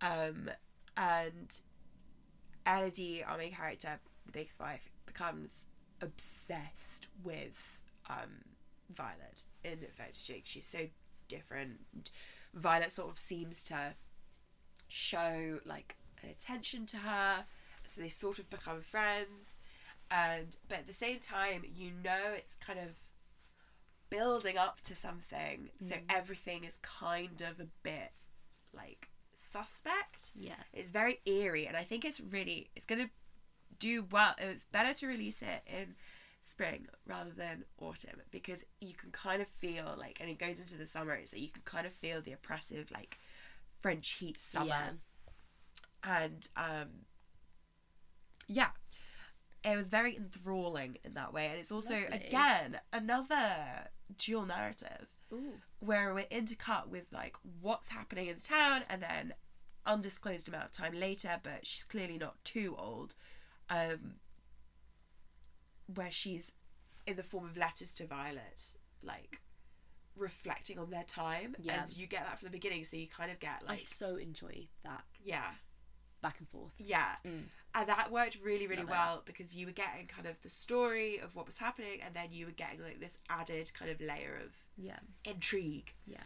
[0.00, 0.50] um,
[0.96, 1.60] and
[2.66, 5.66] Elodie, our main character, the baker's wife, becomes
[6.02, 7.78] obsessed with
[8.10, 8.44] um,
[8.94, 9.44] Violet.
[9.64, 10.80] In fact, she, she's so
[11.28, 12.10] different.
[12.54, 13.94] Violet sort of seems to
[14.88, 17.44] show like an attention to her,
[17.84, 19.58] so they sort of become friends.
[20.10, 22.96] And but at the same time, you know it's kind of
[24.10, 26.00] building up to something, so mm.
[26.08, 28.12] everything is kind of a bit
[28.74, 30.32] like suspect.
[30.34, 30.54] Yeah.
[30.72, 33.10] It's very eerie, and I think it's really it's gonna
[33.78, 34.34] do well.
[34.38, 35.94] It's better to release it in
[36.48, 40.76] spring rather than autumn because you can kind of feel like, and it goes into
[40.76, 43.18] the summer, so you can kind of feel the oppressive like
[43.82, 44.90] French heat summer, Yeah.
[46.24, 46.88] and um,
[48.46, 48.70] yeah.
[49.64, 52.16] It was very enthralling in that way, and it's also Lovely.
[52.28, 55.54] again another dual narrative Ooh.
[55.80, 59.34] where we're intercut with like what's happening in the town and then
[59.84, 63.14] undisclosed amount of time later but she's clearly not too old
[63.70, 64.14] um
[65.94, 66.52] where she's
[67.06, 68.66] in the form of letters to violet
[69.02, 69.40] like
[70.16, 71.82] reflecting on their time Yeah.
[71.84, 74.16] and you get that from the beginning so you kind of get like I so
[74.16, 75.50] enjoy that yeah
[76.20, 76.72] back and forth.
[76.78, 77.44] yeah Mm.
[77.76, 78.92] and that worked really really Love it.
[78.92, 82.32] well because you were getting kind of the story of what was happening and then
[82.32, 84.98] you were getting like this added kind of layer of Yeah.
[85.24, 86.24] intrigue Yeah.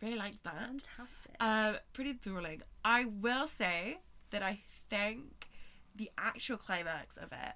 [0.00, 1.34] really liked that Fantastic.
[1.40, 2.62] Um, pretty thrilling.
[2.84, 3.98] I will say
[4.30, 5.48] that I think
[5.96, 7.54] the actual climax of it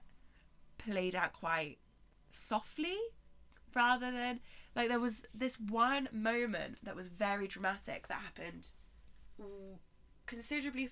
[0.84, 1.78] played out quite
[2.30, 2.96] softly
[3.74, 4.40] rather than
[4.76, 8.68] like there was this one moment that was very dramatic that happened
[10.26, 10.90] considerably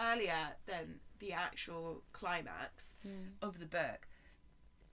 [0.00, 3.32] earlier than the actual climax Mm.
[3.42, 4.06] of the book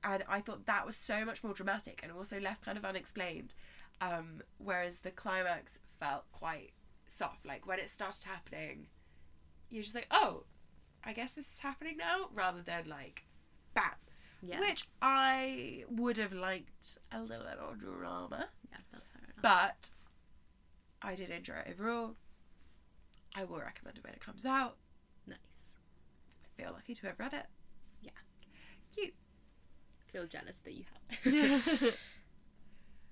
[0.03, 3.53] and i thought that was so much more dramatic and also left kind of unexplained
[4.01, 6.71] um, whereas the climax felt quite
[7.07, 8.87] soft like when it started happening
[9.69, 10.43] you're just like oh
[11.03, 13.23] i guess this is happening now rather than like
[13.73, 13.91] bam
[14.41, 14.59] yeah.
[14.59, 19.41] which i would have liked a little bit more drama yeah, that's fair enough.
[19.41, 19.89] but
[21.01, 22.15] i did enjoy it overall
[23.35, 24.77] i will recommend it when it comes out
[25.27, 25.37] nice.
[26.43, 27.45] i feel lucky to have read it
[28.01, 28.11] Yeah.
[28.97, 29.11] you
[30.11, 30.83] Feel jealous that you
[31.23, 31.33] have.
[31.33, 31.91] yeah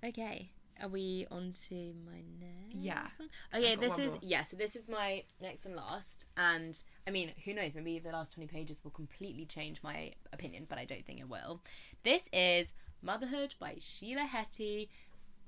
[0.06, 0.52] Okay.
[0.82, 3.08] Are we on to my next Yeah.
[3.18, 3.30] one?
[3.54, 4.20] Okay, this is more.
[4.22, 6.78] yeah, so this is my next and last and
[7.10, 10.78] I mean, who knows, maybe the last 20 pages will completely change my opinion, but
[10.78, 11.60] I don't think it will.
[12.04, 12.68] This is
[13.02, 14.90] Motherhood by Sheila Heti.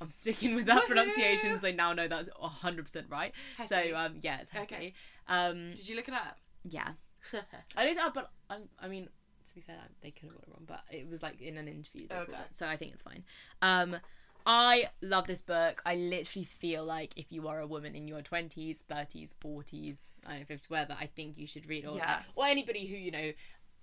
[0.01, 3.31] I'm sticking with that pronunciation because I now know that's 100% right.
[3.59, 3.69] Heti.
[3.69, 4.63] So um yeah, it's Heti.
[4.63, 4.93] Okay.
[5.27, 6.89] Um did you look it up yeah.
[7.77, 9.07] I looked it up, but I, I mean,
[9.47, 11.67] to be fair, they could have got it wrong, but it was like in an
[11.67, 12.07] interview.
[12.11, 12.33] Okay.
[12.53, 13.23] So I think it's fine.
[13.61, 13.97] Um,
[14.45, 15.81] I love this book.
[15.85, 20.29] I literally feel like if you are a woman in your twenties, thirties, forties, I
[20.29, 22.21] don't know, if fifties, whatever, I think you should read or Yeah.
[22.35, 23.31] or anybody who you know,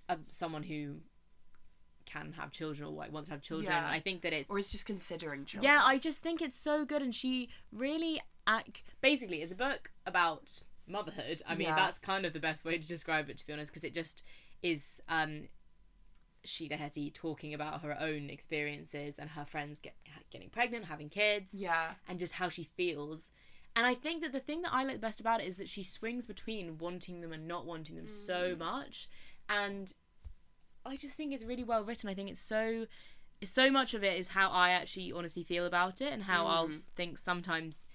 [0.07, 1.01] um, someone who
[2.05, 3.71] can have children or like wants to have children.
[3.71, 3.87] Yeah.
[3.89, 5.71] I think that it's or is just considering children.
[5.71, 8.21] yeah, I just think it's so good, and she really.
[8.99, 11.43] Basically, it's a book about motherhood.
[11.47, 11.75] I mean, Yeah.
[11.75, 14.23] that's kind of the best way to describe it, to be honest, because it just
[14.63, 15.49] is um,
[16.43, 19.93] Sheila Heti talking about her own experiences and her friends get,
[20.31, 23.29] getting pregnant, having kids, yeah, and just how she feels.
[23.75, 25.69] And I think that the thing that I like the best about it is that
[25.69, 28.59] she swings between wanting them and not wanting them so Mm.
[28.59, 29.07] much,
[29.47, 29.93] and
[30.85, 32.09] I just think it's really well written.
[32.09, 32.87] I think it's so,
[33.45, 36.67] so much of it is how I actually honestly feel about it, and how I'll
[36.67, 36.83] Mhm.
[36.95, 37.85] think sometimes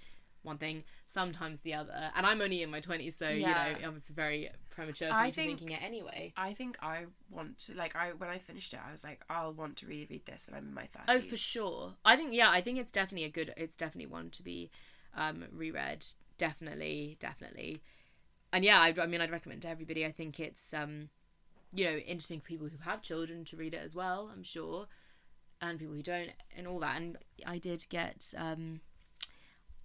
[0.42, 2.12] one thing, sometimes the other.
[2.14, 3.76] And I'm only in my twenties, so Yeah.
[3.76, 6.32] you know, it's very premature for I me to be think- thinking it anyway.
[6.36, 9.52] I think I want to like I when I finished it, I was like, I'll
[9.54, 11.24] want to reread this when I'm in my thirties.
[11.24, 11.96] Oh, for sure.
[12.04, 13.54] I think yeah, I think it's definitely a good.
[13.56, 14.70] It's definitely one to be
[15.16, 16.04] um, reread.
[16.38, 17.80] Definitely, definitely.
[18.52, 20.04] And yeah, I, I mean, I'd recommend to everybody.
[20.06, 21.08] I think it's um,
[21.72, 24.30] you know interesting for people who have children to read it as well.
[24.32, 24.86] I'm sure,
[25.60, 26.96] and people who don't, and all that.
[27.00, 28.80] And I did get um,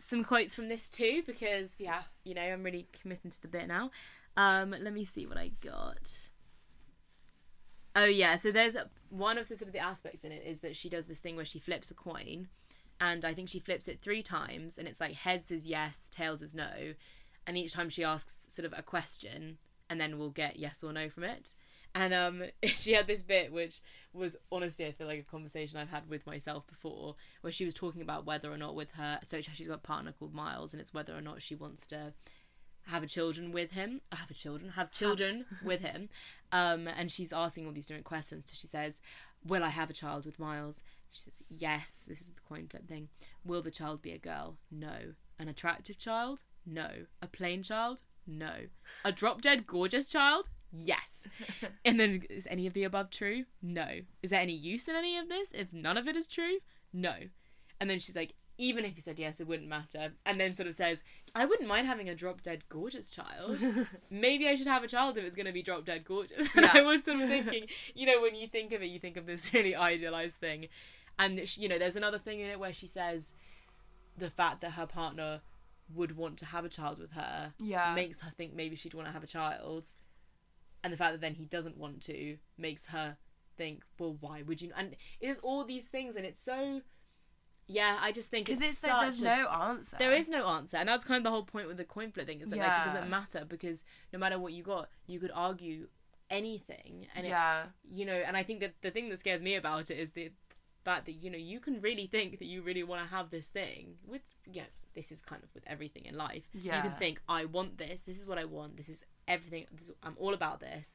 [0.08, 2.04] some quotes from this too because Yeah.
[2.24, 3.92] you know I'm really committing to the bit now.
[4.38, 6.12] Um, let me see what I got.
[7.96, 8.78] Oh yeah, so there's
[9.10, 11.36] one of the sort of the aspects in it is that she does this thing
[11.36, 12.48] where she flips a coin,
[13.00, 16.42] and I think she flips it three times, and it's like heads is yes, tails
[16.42, 16.94] is no,
[17.48, 19.58] and each time she asks sort of a question,
[19.90, 21.54] and then we'll get yes or no from it.
[21.96, 23.82] And um, she had this bit which
[24.14, 27.74] was honestly, I feel like a conversation I've had with myself before, where she was
[27.74, 29.20] talking about whether or not with her.
[29.30, 32.14] So she's got a partner called Miles, and it's whether or not she wants to
[32.86, 36.10] have a children with him, have a children, have children with him.
[36.52, 38.46] Um, and she's asking all these different questions.
[38.48, 38.96] So she says,
[39.46, 40.82] "Will I have a child with Miles?"
[41.12, 43.10] She says, "Yes." This is the coin flip thing.
[43.46, 44.58] Will the child be a girl?
[44.72, 45.14] No.
[45.38, 46.42] An attractive child?
[46.66, 46.90] No.
[47.22, 48.02] A plain child?
[48.28, 48.68] No.
[49.06, 50.50] A drop dead gorgeous child?
[50.72, 51.26] Yes.
[51.86, 53.46] and then is any of the above true?
[53.62, 53.88] No.
[54.22, 55.50] Is there any use in any of this?
[55.54, 56.58] If none of it is true?
[56.94, 57.14] No.
[57.82, 60.12] And then she's like, even if you said yes, it wouldn't matter.
[60.26, 60.98] And then sort of says,
[61.34, 63.64] I wouldn't mind having a drop dead gorgeous child.
[64.12, 66.48] Maybe I should have a child if it's going to be drop dead gorgeous.
[66.56, 66.72] And Yeah.
[66.74, 69.26] I was sort of thinking, you know, when you think of it, you think of
[69.26, 70.68] this really idealized thing.
[71.20, 73.32] And, she, you know, there's another thing in it where she says
[74.18, 75.42] the fact that her partner
[75.94, 79.08] would want to have a child with her yeah, makes her think maybe she'd want
[79.08, 79.86] to have a child.
[80.84, 83.18] And the fact that then he doesn't want to makes her
[83.58, 84.72] think, well, why would you?
[84.78, 86.82] And it's all these things, and it's so.
[87.68, 89.96] Yeah, I just think because it's, it's like there's a- no answer.
[90.00, 92.26] there is no answer, and that's kind of the whole point with the coin flip
[92.26, 92.42] thing.
[92.42, 95.88] Is that like it doesn't matter because no matter what you got, you could argue
[96.32, 98.14] anything, and it, yeah, you know.
[98.26, 100.32] And I think that the thing that scares me about it is the
[100.92, 103.48] fact that you know you can really think that you really want to have this
[103.60, 104.22] thing with
[104.60, 104.68] yeah.
[104.96, 106.46] This is kind of with everything in life.
[106.52, 108.02] You can think, I want this.
[108.10, 108.76] This is what I want.
[108.76, 109.64] This is everything.
[109.78, 110.88] This, I'm all about this.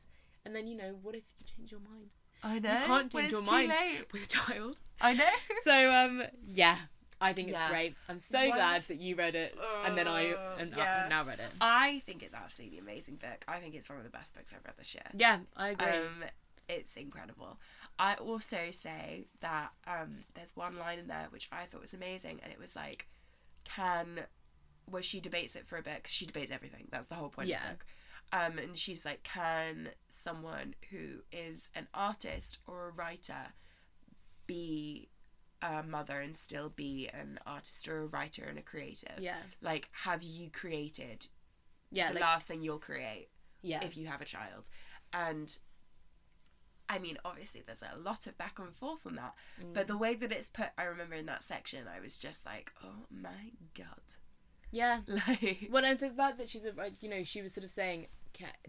[0.45, 2.11] And then you know, what if you change your mind
[2.43, 2.73] I know.
[2.81, 4.05] you can't change your mind late.
[4.13, 4.77] with a child?
[5.01, 5.31] I know.
[5.69, 6.23] So um,
[6.63, 6.77] yeah,
[7.21, 7.71] I think it's Yeah.
[7.71, 7.95] great.
[8.09, 11.03] I'm so One- glad that you read it, and then I Uh, and yeah.
[11.05, 11.51] I've now read it.
[11.61, 13.41] I think it's absolutely amazing book.
[13.49, 15.09] I think it's one of the best books I've read this year.
[15.15, 15.87] Yeah, I agree.
[15.87, 16.25] Um,
[16.69, 17.53] it's incredible.
[17.99, 22.41] I also say that um, there's one line in there which I thought was amazing,
[22.43, 23.07] and it was like,
[23.65, 24.21] "Can,"
[24.87, 26.89] where she debates it for a bit because she debates everything.
[26.91, 27.59] That's the whole point Yeah.
[27.59, 27.87] of the book.
[28.33, 33.53] Um, and she's like, "Can someone who is an artist or a writer
[34.47, 35.09] be
[35.63, 39.19] a mother and still be an artist or a writer and a creative?
[39.21, 41.29] yeah, Like, have you created
[41.91, 43.29] yeah, the like, last thing you'll create?"
[43.63, 44.69] yeah, if you have a child.
[45.13, 45.57] And
[46.89, 49.35] I mean, obviously, there's a lot of back and forth on that.
[49.63, 49.75] Mm.
[49.75, 52.73] But the way that it's put, I remember in that section, I was just like,
[52.83, 53.87] oh my god.
[54.71, 55.01] yeah.
[55.09, 57.73] Like, Well, and the fact that she's a, like, you know, she was sort of
[57.73, 58.07] saying,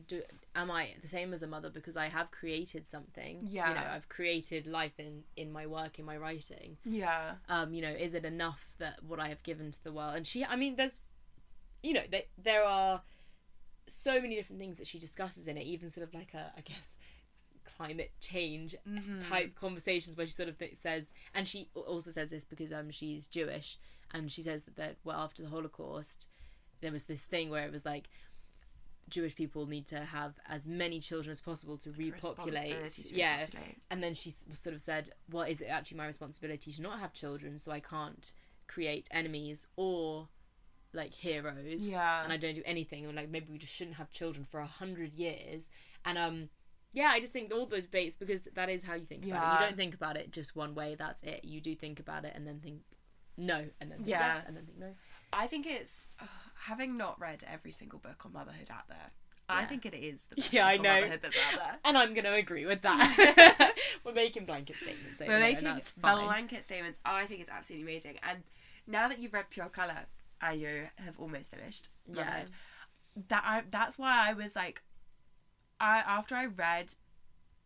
[0.07, 0.22] do,
[0.55, 3.47] "Am I the same as a mother because I have created something?
[3.49, 3.70] Yeah.
[3.70, 6.78] you know, I've created life in in my work, in my writing.
[6.86, 7.34] yeah.
[7.49, 10.16] um, you know, is it enough that what I have given to the world?
[10.16, 10.99] And she, I mean, there's,
[11.82, 13.01] you know, there, there are
[13.88, 16.61] so many different things that she discusses in it, even sort of like a, I
[16.61, 16.94] guess,
[17.76, 19.28] climate change Mhm.
[19.28, 23.28] type conversations where she sort of says, and she also says this because um she's
[23.28, 23.78] Jewish,
[24.13, 26.30] and she says that, that well after the Holocaust,
[26.82, 28.09] there was this thing where it was like.
[29.07, 32.89] Jewish people need to have as many children as possible to repopulate.
[32.89, 33.78] To yeah, repopulate.
[33.91, 37.13] and then she sort of said, "Well, is it actually my responsibility to not have
[37.13, 38.34] children, so I can't
[38.67, 40.28] create enemies or
[40.91, 41.82] like heroes?
[41.84, 42.23] Yeah.
[42.23, 44.65] and I don't do anything, or like maybe we just shouldn't have children for a
[44.65, 45.69] hundred years."
[46.03, 46.49] And um,
[46.95, 49.61] yeah, I just think all those debates because that is how you think about it.
[49.61, 50.95] You don't think about it just one way.
[50.97, 51.41] That's it.
[51.43, 52.79] You do think about it and then think
[53.37, 54.35] no, and then think Yeah.
[54.37, 54.91] yes, and then think no.
[55.33, 56.25] I think it's, uh,
[56.67, 59.11] having not read every single book on motherhood out there,
[59.49, 60.93] I think it is the best Yeah, I know.
[60.95, 61.75] motherhood that's out there.
[61.83, 63.73] And I'm going to agree with that.
[64.05, 65.19] We're making blanket statements.
[65.19, 66.25] We're making and that's fine.
[66.25, 66.99] blanket statements.
[67.05, 68.15] I think it's absolutely amazing.
[68.23, 68.43] And
[68.87, 70.05] now that you've read Pure Color
[70.41, 72.23] and you have almost finished Yeah.
[72.23, 72.51] Motherhood,
[73.27, 74.81] that I, that's why I was like,
[75.80, 76.93] I after I read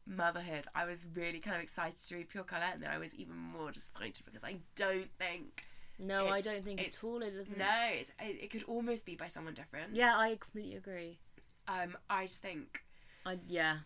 [0.05, 3.13] Motherhood, I was really kind of excited to read Pure Color, and then I was
[3.13, 5.65] even more disappointed because I don't think
[5.99, 7.21] No, I don't think it's- at all.
[7.21, 7.57] It doesn't.
[7.57, 9.95] no, it's, it, it could almost be by someone different.
[9.95, 11.19] Yeah, I completely agree.
[11.67, 12.79] Um, I just think,
[13.25, 13.79] I yeah,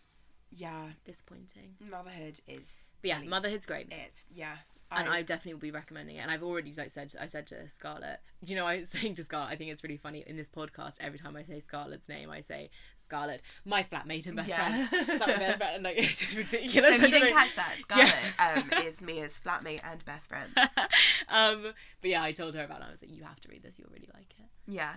[0.50, 1.74] yeah, disappointing.
[1.90, 2.88] Motherhood is.
[3.02, 3.92] But yeah, really motherhood's great.
[3.92, 4.24] it.
[4.34, 4.56] Yeah,
[4.90, 6.20] and I definitely will be recommending it.
[6.20, 9.24] And I've already like said, I said to Scarlett, you know, I was saying to
[9.24, 10.94] Scarlett, I think it's really funny in this podcast.
[11.00, 12.70] Every time I say Scarlett's name, I say
[13.04, 14.86] Scarlett, my flatmate and best Yeah.
[14.88, 15.08] friend.
[15.20, 16.94] My best friend, like it's just So ridiculous.
[16.96, 20.50] if you didn't catch that, Scarlett um, is Mia's flatmate and best friend.
[21.28, 22.84] um, but yeah, I told her about it.
[22.88, 23.78] I was like, you have to read this.
[23.78, 24.94] You'll really like it, Yeah,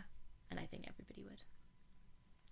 [0.49, 1.43] and I think everybody would,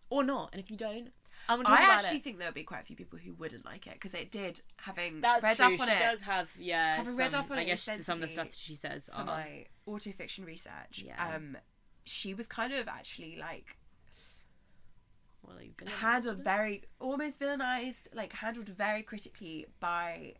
[0.10, 0.50] or not.
[0.54, 1.10] And if you don't,
[1.48, 2.24] I'm gonna talk I about actually it.
[2.24, 5.22] think there'll be quite a few people who wouldn't like it because it did having
[5.22, 5.76] That's read true.
[5.76, 6.96] up on she it does have yeah.
[6.98, 9.20] Having some, read up on I it guess some of the stuff she says for
[9.20, 11.04] are my autofiction research.
[11.06, 11.36] Yeah.
[11.36, 11.58] Um,
[12.06, 13.78] she was kind of actually like
[15.48, 20.34] well, you gonna handled very almost villainized, like handled very critically by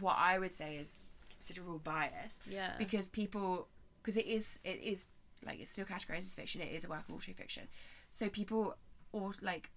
[0.00, 3.68] what I would say is considerable bias yeah because people
[4.02, 5.06] because it is it is
[5.46, 6.60] like it's still categorized as fiction.
[6.60, 7.66] It is a work of literary autofiction,
[8.10, 8.76] so people
[9.12, 9.70] or like.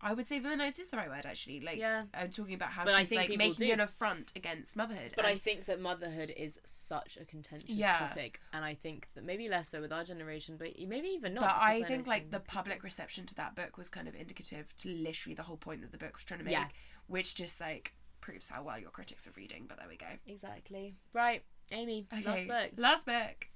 [0.00, 1.60] I would say villainized is the right word actually.
[1.60, 2.04] Like Yeah.
[2.14, 3.72] I'm talking about how But she's like making do.
[3.72, 5.12] an affront against motherhood.
[5.16, 7.98] But I think that motherhood is such a contentious Yeah.
[7.98, 11.40] topic, and I think that maybe less so with our generation, but maybe even not.
[11.42, 14.74] but I think like the people- public reception to that book was kind of indicative
[14.78, 16.68] to literally the whole point that the book was trying to make, Yeah.
[17.08, 19.66] which just like proves how well your critics are reading.
[19.66, 20.18] But there we go.
[20.26, 22.06] exactly right, Amy.
[22.12, 22.70] Okay, Last book.
[22.78, 23.48] Last book.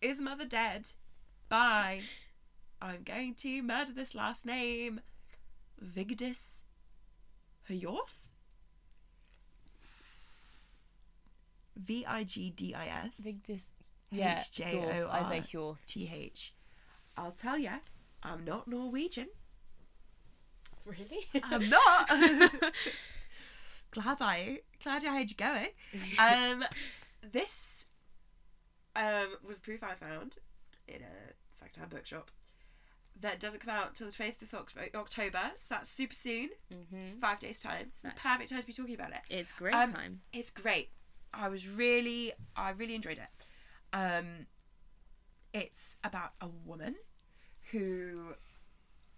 [0.00, 0.88] Is Mother Dead?
[1.48, 2.02] Bye.
[2.80, 5.00] I'm going to murder this last name.
[5.82, 6.62] Vigdis
[7.68, 8.14] Hayorth?
[11.76, 13.62] V I G D I S Vigdis.
[14.12, 15.78] H J O I R Hjorth.
[15.86, 16.52] T H.
[17.16, 17.78] I'll tell ya,
[18.22, 19.28] I'm not Norwegian.
[20.84, 21.26] Really?
[21.44, 22.08] I'm not.
[23.90, 25.68] glad I glad I had you going.
[26.18, 26.64] Um,
[27.32, 27.86] this
[28.96, 30.38] um was proof I found
[30.88, 32.30] in a secondhand bookshop
[33.20, 34.54] that doesn't come out till the 20th of
[34.94, 37.86] October, so that's super soon, hmm five days time.
[37.90, 39.20] It's the perfect time to be talking about it.
[39.28, 40.20] It's great Um, time.
[40.32, 40.90] It's great.
[41.32, 43.28] I was really, I really enjoyed it.
[43.92, 44.46] Um,
[45.52, 46.96] it's about a woman
[47.72, 48.34] who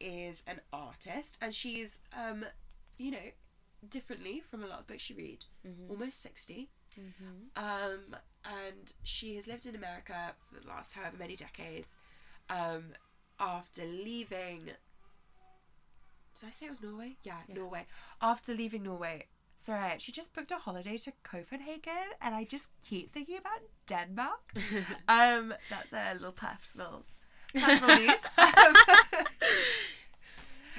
[0.00, 2.44] is an artist, and she's, um,
[2.98, 3.30] you know,
[3.88, 5.90] differently from a lot of books you read, Mhm.
[5.90, 6.70] almost sixty.
[6.98, 7.48] Mhm.
[7.56, 11.98] Um, and she has lived in America for the last however many decades.
[12.50, 12.94] Um,
[13.42, 17.16] after leaving, did I say it was Norway?
[17.22, 17.54] Yeah, Yeah.
[17.56, 17.86] Norway.
[18.20, 19.26] After leaving Norway,
[19.56, 23.60] sorry, I actually just booked a holiday to Copenhagen, and I just keep thinking about
[23.86, 24.54] Denmark.
[25.08, 27.04] um, that's a little personal,
[27.54, 28.20] personal news.
[28.38, 28.74] Um,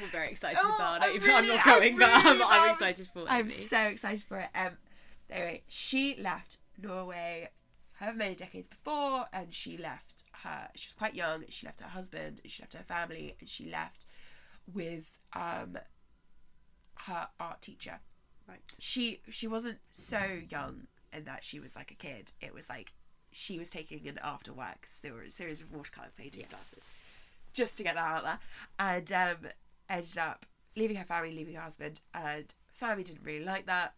[0.02, 1.22] We're very excited Oh, about I'm it.
[1.22, 3.26] really- I'm not going, I'm but I'm, really I'm excited for it.
[3.30, 4.50] I'm so excited for it.
[4.56, 4.78] Um,
[5.30, 7.50] anyway, she left Norway
[8.00, 10.70] however many decades before, and she left her.
[10.76, 11.44] She was quite young.
[11.50, 12.42] She left her husband.
[12.46, 14.06] She left her family, and she left
[14.72, 15.78] with um
[17.06, 18.00] her art teacher.
[18.48, 18.62] Right.
[18.80, 22.32] She she wasn't so young in that she was like a kid.
[22.42, 22.94] It was like
[23.32, 26.86] she was taking an after work series of watercolor painting classes
[27.54, 28.40] just to get that out there,
[28.80, 29.50] and um,
[29.90, 33.94] ended up leaving her family, leaving her husband, and family didn't really like that.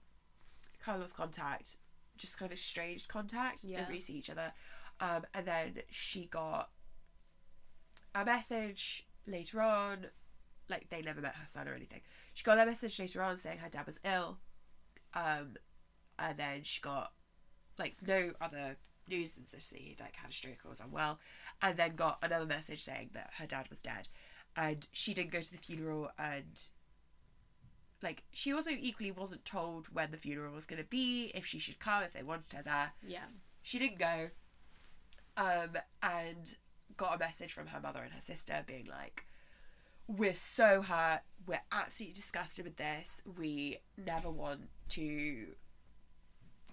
[0.84, 1.78] Kind of lost contact,
[2.18, 3.64] just kind of estranged contact.
[3.64, 3.78] Yeah.
[3.78, 4.52] Didn't really see each other,
[5.00, 6.70] um, and then she got
[8.14, 10.08] a message later on.
[10.70, 12.02] Like they never met her son or anything.
[12.34, 14.38] She got a message later on saying her dad was ill,
[15.14, 15.58] um,
[16.18, 17.12] and then she got
[17.78, 18.78] like no other
[19.08, 21.20] news that he like had a stroke or was unwell,
[21.62, 24.10] and then got another message saying that her dad was dead,
[24.56, 26.62] and she didn't go to the funeral and
[28.02, 31.58] like she also equally wasn't told when the funeral was going to be if she
[31.60, 33.26] should come if they wanted her there Yeah.
[33.62, 34.30] she didn't go
[35.38, 36.56] um and
[36.98, 39.26] got a message from her mother and her sister being like
[40.08, 45.48] we're so hurt we're absolutely disgusted with this we never want to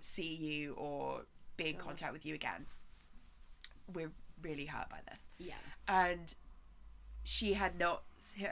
[0.00, 1.22] see you or
[1.56, 2.66] be in contact with you again
[3.92, 5.54] we're really hurt by this Yeah.
[5.88, 6.34] and
[7.24, 8.02] she had not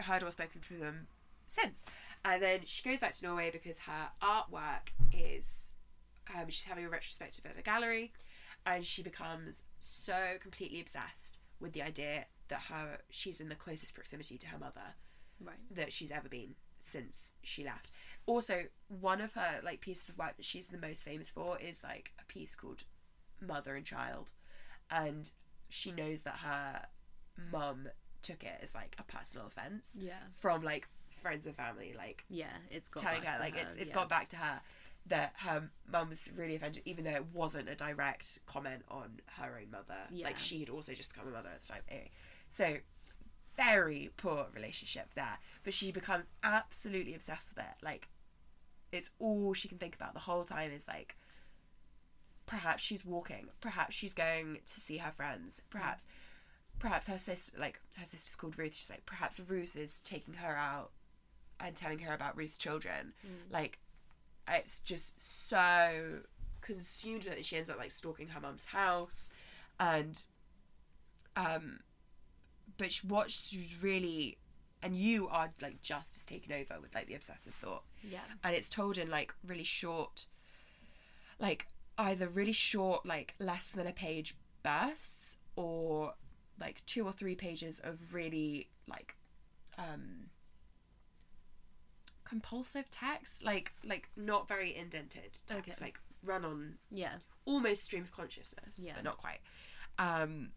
[0.07, 1.07] heard or spoken to them
[1.49, 1.83] since.
[2.25, 5.73] And then she goes back to Norway because her artwork is
[6.33, 8.13] um, she's having a retrospective at a gallery,
[8.65, 13.95] and she becomes so completely obsessed with the idea that her she's in the closest
[13.95, 14.95] proximity to her mother
[15.43, 15.57] Right.
[15.71, 17.91] that she's ever been since she left.
[18.27, 21.83] Also, one of her like pieces of work that she's the most famous for is
[21.83, 22.85] like a piece called
[23.41, 24.31] Mother and Child,
[24.91, 25.31] and
[25.69, 26.87] she knows that her
[27.51, 27.89] mum
[28.23, 30.19] took it as like a personal offense Yeah.
[30.41, 30.89] from like
[31.23, 32.53] friends and family, like Yeah.
[32.71, 33.95] It's got telling her like it's it's yeah.
[33.95, 34.61] got back to her
[35.07, 39.59] that her mum was really offended, even though it wasn't a direct comment on her
[39.61, 40.01] own mother.
[40.11, 40.27] Yeah.
[40.27, 41.83] Like she had also just become a mother at the time.
[41.89, 42.11] Anyway,
[42.49, 42.77] so
[43.57, 45.39] very poor relationship there.
[45.65, 47.83] But she becomes absolutely obsessed with it.
[47.83, 48.09] Like
[48.93, 51.17] it's all she can think about the whole time is like
[52.47, 56.07] perhaps she's walking, perhaps she's going to see her friends, perhaps
[56.79, 60.57] perhaps her sister like her sister's called Ruth, she's like perhaps Ruth is taking her
[60.57, 60.91] out
[61.61, 63.13] and telling her about Ruth's children.
[63.25, 63.53] Mm.
[63.53, 63.79] Like
[64.49, 65.15] it's just
[65.49, 66.21] so
[66.61, 67.45] consumed with it.
[67.45, 69.31] She ends up like stalking her mum's house,
[69.79, 70.23] and
[71.37, 71.81] um,
[72.79, 74.39] but sh- what she's really,
[74.83, 78.21] and you are like just as taken over with like the obsessive thought, Yeah.
[78.43, 80.27] and it's told in like really short,
[81.39, 81.67] like
[81.99, 86.15] either really short, like less than a page bursts, or
[86.59, 89.15] like two or three pages of really like
[89.79, 90.30] um
[92.31, 95.73] compulsive text like like not very indented text Okay.
[95.81, 97.15] like run on Yeah.
[97.45, 98.93] almost stream of consciousness Yeah.
[98.95, 99.41] but not quite
[99.99, 100.51] um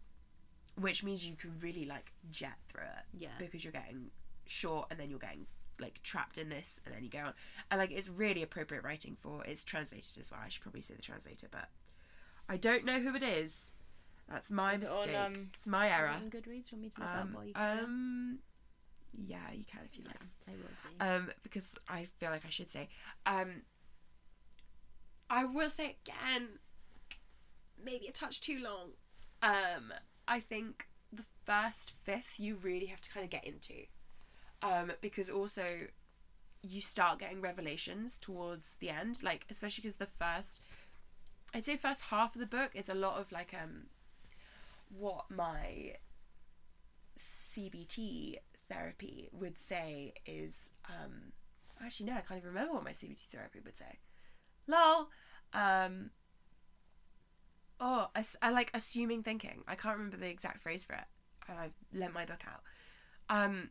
[0.76, 3.28] which means you can really like jet through it Yeah.
[3.38, 4.10] because you're getting
[4.46, 5.46] short and then you're getting
[5.80, 7.32] like trapped in this and then you go on
[7.70, 10.94] and like it's really appropriate writing for it's translated as well i should probably say
[10.94, 11.68] the translator but
[12.48, 13.72] i don't know who it is
[14.30, 17.08] that's my Is it on, mistake um, it's my error Goodreads, want me to look
[17.12, 17.78] that um, while you can?
[17.80, 18.38] um
[19.26, 20.20] yeah you can if you yeah, like.
[20.48, 21.26] I will do.
[21.26, 22.88] um because i feel like i should say
[23.26, 23.62] um
[25.30, 26.48] i will say again
[27.82, 28.90] maybe a touch too long.
[29.42, 29.92] Um
[30.26, 33.84] i think the first fifth you really have to kind of get into.
[34.62, 35.88] Um because also
[36.62, 40.62] you start getting revelations towards the end like especially because the first
[41.52, 43.82] i'd say first half of the book is a lot of like um
[44.88, 45.94] what my
[47.18, 48.38] cbt
[48.68, 51.32] therapy would say is um
[51.84, 53.98] actually no i can't even remember what my cbt therapy would say.
[54.66, 55.08] Lol.
[55.52, 56.10] Um
[57.80, 59.62] oh I, I like assuming thinking.
[59.68, 61.04] I can't remember the exact phrase for it
[61.48, 62.62] i've lent my book out.
[63.28, 63.70] Um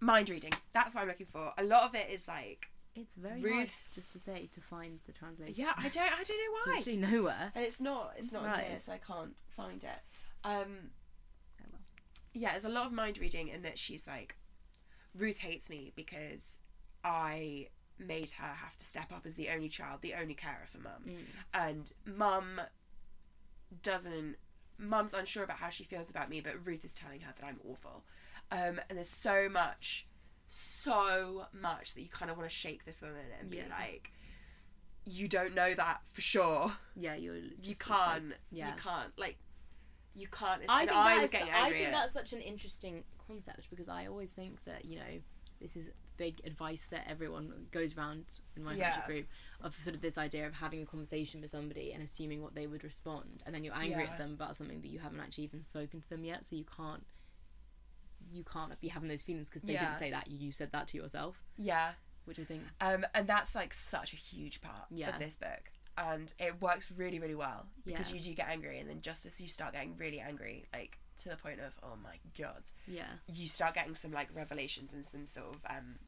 [0.00, 0.52] mind reading.
[0.72, 1.52] That's what i'm looking for.
[1.58, 5.12] A lot of it is like It's very hard just to say to find the
[5.12, 5.64] translation.
[5.64, 6.74] yeah i don't i don't know It's why.
[6.76, 7.52] literally nowhere.
[7.54, 10.00] and it's not it's not in here so i can't find it.
[10.44, 10.90] Um.
[12.34, 14.36] Yeah, there's a lot of mind reading in that she's like,
[15.14, 16.58] Ruth hates me because
[17.04, 17.68] I
[17.98, 21.02] made her have to step up as the only child, the only carer for mum.
[21.06, 21.16] Mm.
[21.52, 22.60] And mum
[23.82, 24.36] doesn't,
[24.78, 27.60] mum's unsure about how she feels about me, but Ruth is telling her that I'm
[27.68, 28.02] awful.
[28.50, 30.06] Um, and there's so much,
[30.48, 33.64] so much that you kind of want to shake this woman and be Yeah.
[33.70, 34.10] like,
[35.04, 36.72] you don't know that for sure.
[36.94, 37.36] Yeah, you're.
[37.36, 38.28] You can't.
[38.30, 38.68] like- yeah.
[38.74, 39.18] You can't.
[39.18, 39.36] Like,
[40.14, 40.62] you can't.
[40.68, 44.62] I think, I is- I think that's such an interesting concept because I always think
[44.64, 45.20] that you know
[45.60, 45.88] this is
[46.18, 48.24] big advice that everyone goes around
[48.56, 49.04] in my Yeah.
[49.06, 49.26] group
[49.62, 52.66] of sort of this idea of having a conversation with somebody and assuming what they
[52.66, 54.10] would respond, and then you're angry Yeah.
[54.12, 56.64] at them about something that you haven't actually even spoken to them yet, so you
[56.64, 57.04] can't
[58.32, 59.86] you can't be having those feelings because they Yeah.
[59.86, 61.94] didn't say that you said that to yourself, Yeah.
[62.24, 65.70] which I think Um, and that's like such a huge part of this book.
[65.96, 68.16] And it works really, really well because Yeah.
[68.16, 71.28] you do get angry, and then just as you start getting really angry, like to
[71.28, 75.26] the point of oh my god, yeah you start getting some like revelations and some
[75.26, 75.98] sort of um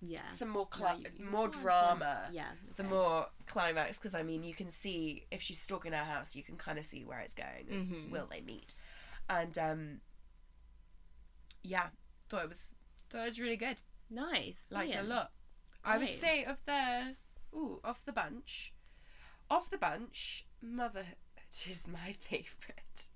[0.00, 2.28] yeah some more Yeah, cli- you- you more drama.
[2.32, 6.34] yeah The more climax, because I mean, you can see if she's stalking her house,
[6.34, 7.66] you can kind of see where it's going.
[7.68, 8.10] Mhm.
[8.10, 8.74] Will they meet?
[9.30, 10.00] And um,
[11.62, 11.88] yeah,
[12.28, 12.74] thought it was
[13.10, 13.80] thought it was really good.
[14.10, 15.30] nice liked it a lot.
[15.84, 17.14] I would say of the
[17.54, 18.72] ooh of the bunch,
[19.56, 21.16] of the bunch, Motherhood
[21.70, 23.08] is my favourite.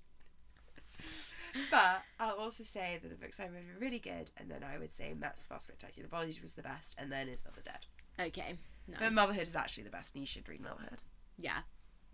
[1.71, 4.77] but I'll also say that the books I read were really good, and then I
[4.77, 8.25] would say Matt's Far Spectacular Voyage was the best, and then is Mother Dead.
[8.27, 8.57] okay
[8.87, 8.99] nice.
[8.99, 11.01] But Motherhood is actually the best, and you should read Motherhood.
[11.37, 11.59] yeah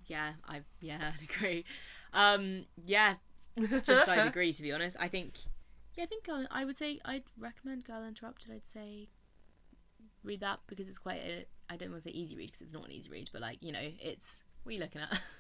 [0.05, 1.63] yeah i yeah i'd agree
[2.13, 3.13] um yeah
[3.85, 5.35] just i'd agree to be honest i think
[5.95, 9.07] yeah i think Girl, i would say i'd recommend girl interrupted i'd say
[10.21, 12.73] read that because it's quite a i don't want to say easy read because it's
[12.73, 15.19] not an easy read but like you know it's what are you looking at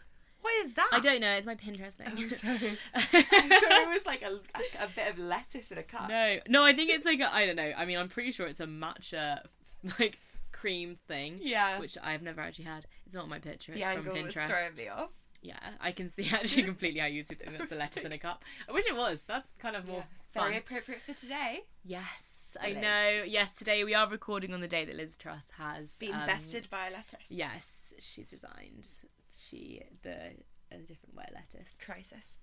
[0.41, 0.89] What is that?
[0.91, 2.77] i don't know it's my pinterest thing Oh, sorry.
[3.13, 6.09] It was like a, a, a bit of lettuce in a cup.
[6.09, 8.47] no no i think it's like I i don't know i mean i'm pretty sure
[8.47, 9.39] it's a matcha
[9.99, 10.17] like
[10.51, 11.79] cream thing Yeah.
[11.79, 14.47] which i've never actually had it's not my picture it's the from angle was pinterest
[14.49, 15.09] throwing me off.
[15.45, 18.17] Yeah, I can see actually completely how you'd see that it's a lettuce in a
[18.17, 18.43] cup.
[18.69, 19.23] I wish it was.
[19.27, 20.57] That's kind of more Very fun.
[20.57, 21.65] appropriate for today.
[21.83, 22.32] Yes.
[22.61, 22.77] I Liz.
[22.77, 23.23] know.
[23.25, 26.69] Yes, today we are recording on the day that Liz Truss has been um, bested
[26.69, 27.19] by a lettuce.
[27.29, 28.87] Yes, she's resigned.
[29.49, 30.31] She the
[30.71, 31.69] a different way lettuce.
[31.83, 32.39] Crisis.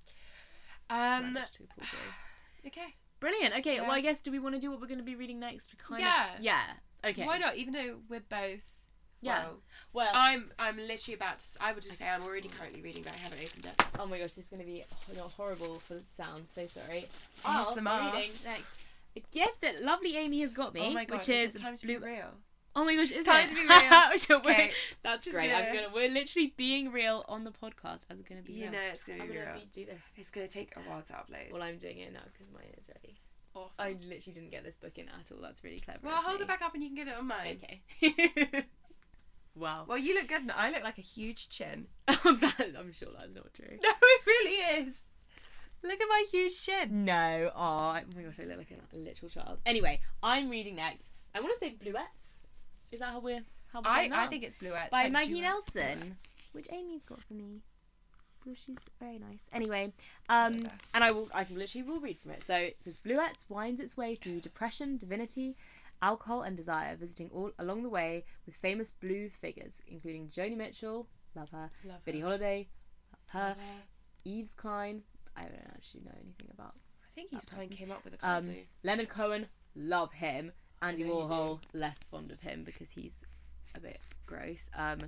[0.89, 1.35] Um.
[1.35, 2.67] Radish to the poor grave.
[2.67, 2.95] Okay.
[3.21, 3.55] Brilliant.
[3.59, 3.83] Okay, Yeah.
[3.83, 5.71] well I guess do we want to do what we're going to be reading next?
[5.73, 6.35] We kind Yeah.
[6.37, 6.63] of Yeah.
[7.05, 7.27] Okay.
[7.27, 7.57] Why not?
[7.57, 8.61] Even though we're both.
[9.23, 9.43] Yeah.
[9.45, 9.57] Well,
[9.93, 10.51] Well, I'm.
[10.59, 11.47] I'm literally about to.
[11.61, 13.85] I would just say I'm already currently reading, but I haven't opened it.
[13.99, 14.85] oh my gosh, this is going to be
[15.37, 16.47] horrible for the sound.
[16.55, 17.07] So sorry.
[17.45, 18.01] ASMR.
[18.01, 18.65] Oh, reading next.
[19.17, 21.19] A gift that lovely Amy has got me, oh my god!
[21.19, 21.99] which is is time to blue.
[21.99, 22.31] be real?
[22.77, 23.49] Oh my gosh, It's time it?
[23.49, 24.39] to be real.
[24.41, 24.71] Okay,
[25.03, 25.51] That's just great.
[25.53, 25.95] I'm gonna- gonna.
[25.95, 28.73] We're literally being real on the podcast as we're gonna be You real.
[28.73, 29.23] know it's gonna be.
[29.23, 29.61] I'm be gonna real.
[29.61, 30.01] be, do this.
[30.17, 31.53] It's gonna take a while to upload.
[31.53, 33.19] Well, I'm doing it now because mine is ready.
[33.55, 33.73] Awful.
[33.81, 35.39] I literally didn't get this book in at all.
[35.43, 35.99] That's really clever.
[36.05, 36.45] well, hold me.
[36.45, 37.59] it back up and you can get it on mine.
[38.01, 38.67] Okay.
[39.57, 39.85] wow.
[39.89, 41.87] Well, you look good, and I look like a huge chin.
[42.07, 43.77] That, I'm sure that's not true.
[43.83, 45.01] No, it really is.
[45.83, 47.05] Look at my huge chin.
[47.05, 47.51] No.
[47.57, 49.59] Oh, oh my gosh, I look like a literal child.
[49.65, 51.07] Anyway, I'm reading next.
[51.35, 52.05] I want to say Bluets.
[52.93, 53.41] Is that how we're
[53.73, 54.91] how we're I, saying I think it's bluettes.
[54.91, 56.53] by like Maggie duets, Nelson, bluettes.
[56.53, 57.61] which Amy's got for me.
[58.45, 59.39] Well, she's very nice.
[59.53, 59.93] Anyway,
[60.29, 62.43] um, and I will, I can literally will read from it.
[62.47, 65.57] So, this Bluets winds its way through depression, divinity,
[66.03, 71.07] alcohol, and desire, visiting all along the way with famous blue figures, including Joni Mitchell,
[71.37, 72.27] love her, Love Billie her.
[72.27, 72.69] Holiday,
[73.13, 73.83] love her, Love her.
[74.25, 75.03] Yves Klein.
[75.37, 76.75] I don't actually know anything about
[77.05, 77.77] I think he's kind person.
[77.77, 78.63] came up with a um, blue.
[78.83, 79.47] Leonard Cohen.
[79.75, 80.53] Love him.
[80.83, 81.19] Andy know you do.
[81.19, 81.61] Warhol.
[81.73, 83.13] Less fond of him because he's
[83.75, 84.71] a bit gross.
[84.77, 84.99] Um,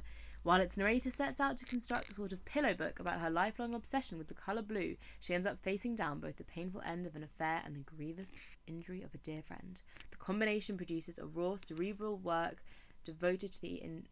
[0.42, 3.74] while its narrator sets out to construct a sort of pillow book about her lifelong
[3.74, 7.14] obsession with the colour blue, she ends up facing down both the painful end of
[7.14, 8.26] an affair and the grievous
[8.66, 9.80] injury of a dear friend.
[10.10, 12.62] The combination produces a raw, cerebral work
[13.04, 14.04] devoted to the in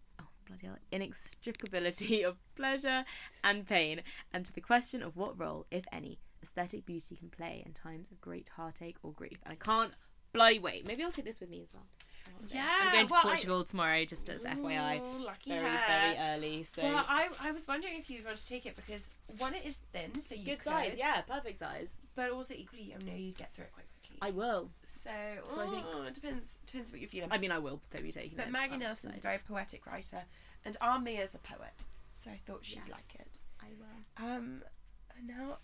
[0.50, 3.04] bloody hell, inextricability of pleasure
[3.44, 7.62] and pain, and to the question of what role, if any, aesthetic beauty can play
[7.64, 9.38] in times of great heartache or grief.
[9.44, 9.92] And I can't
[10.32, 10.86] bloody wait.
[10.86, 11.84] Maybe I'll take this with me as well.
[12.48, 15.00] Yeah, I'm going to well, I- Portugal tomorrow, just as FYI.
[15.00, 15.78] Ooh, lucky Very, her.
[15.88, 16.66] very early.
[16.74, 19.64] So Well, I, I was wondering if you'd want to take it because one, it
[19.66, 21.98] is thin, so you good could, size, yeah, perfect size.
[22.14, 23.89] But also equally, I know you'd get through it quite quickly.
[24.22, 24.70] I will.
[24.88, 25.10] so,
[25.54, 27.32] So I think- oh, it depends depends what you're feeling.
[27.32, 28.36] I mean, I will be taking it.
[28.36, 28.50] but.
[28.50, 30.24] Maggie Nelson's a very poetic writer,
[30.64, 32.90] and our Mia's a poet, so I thought she'd Yes.
[32.90, 33.40] like it.
[33.60, 34.26] I will.
[34.30, 34.62] Um,
[35.16, 35.58] and now,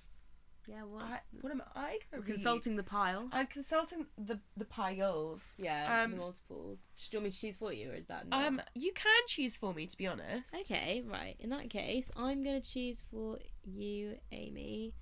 [0.68, 2.34] Yeah, well, I, what am I gonna read?
[2.34, 3.28] consulting the pile.
[3.30, 5.54] I'm consulting the the piles.
[5.58, 6.78] Yeah, Um, the multiples.
[6.96, 8.42] Do you want me to choose for you, or is that not?
[8.44, 10.52] Um, you can choose for me, to be honest.
[10.54, 11.36] Okay, right.
[11.38, 14.94] In that case, I'm gonna choose for you, Amy.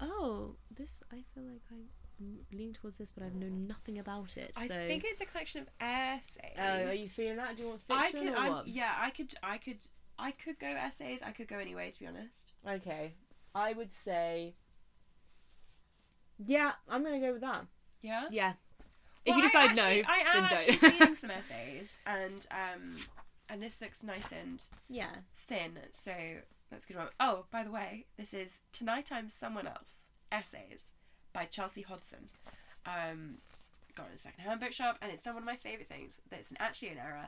[0.00, 1.76] Oh, this I feel like I
[2.52, 4.52] lean towards this, but I know nothing about it.
[4.56, 6.56] I think it's a collection of essays.
[6.58, 7.56] Oh, are you feeling that?
[7.56, 8.68] Do you want I fiction could, or I'm, what?
[8.68, 9.78] yeah, I could, I could,
[10.18, 11.20] I could go essays.
[11.24, 12.52] I could go anyway, to be honest.
[12.68, 13.14] Okay,
[13.54, 14.54] I would say.
[16.44, 17.66] Yeah, I'm gonna go with that.
[18.02, 18.24] Yeah.
[18.30, 18.52] Yeah.
[19.24, 20.92] If Well, you I decide actually- no, I am then actually don't.
[21.00, 22.96] reading some essays, and um,
[23.48, 25.10] and this looks nice and yeah.
[25.48, 26.12] thin, so
[26.70, 27.08] that's a good one.
[27.20, 30.92] Oh, by the way, this is Tonight I'm Someone Else Essays
[31.34, 32.30] by Chelsea Hodson.
[32.86, 33.38] Um,
[33.94, 36.20] got it in a second-hand bookshop, and it's done one of my favourite things.
[36.30, 37.26] That's an, actually an error,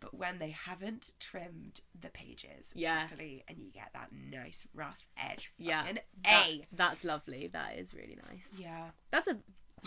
[0.00, 3.06] but when they haven't trimmed the pages Yeah.
[3.06, 5.52] properly, and you get that nice rough edge.
[5.58, 6.66] Yeah, That- A.
[6.72, 7.46] that's lovely.
[7.46, 8.48] That is really nice.
[8.58, 8.88] Yeah.
[9.12, 9.36] That's a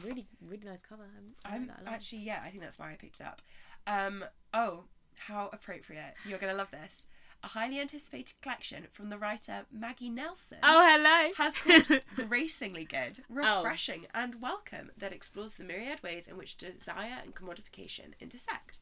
[0.03, 1.03] really, really nice cover.
[1.17, 3.41] I'm, I I'm that actually yeah, I think that's why I picked it up.
[3.87, 4.83] Um, oh,
[5.17, 6.15] how appropriate!
[6.27, 7.07] You're gonna love this.
[7.45, 11.31] A highly anticipated collection from the writer Maggie Nelson Oh, hello.
[11.37, 13.57] has called "Gracingly Good, Oh.
[13.61, 18.79] Refreshing, and Welcome" that explores the myriad ways in which desire and commodification intersect.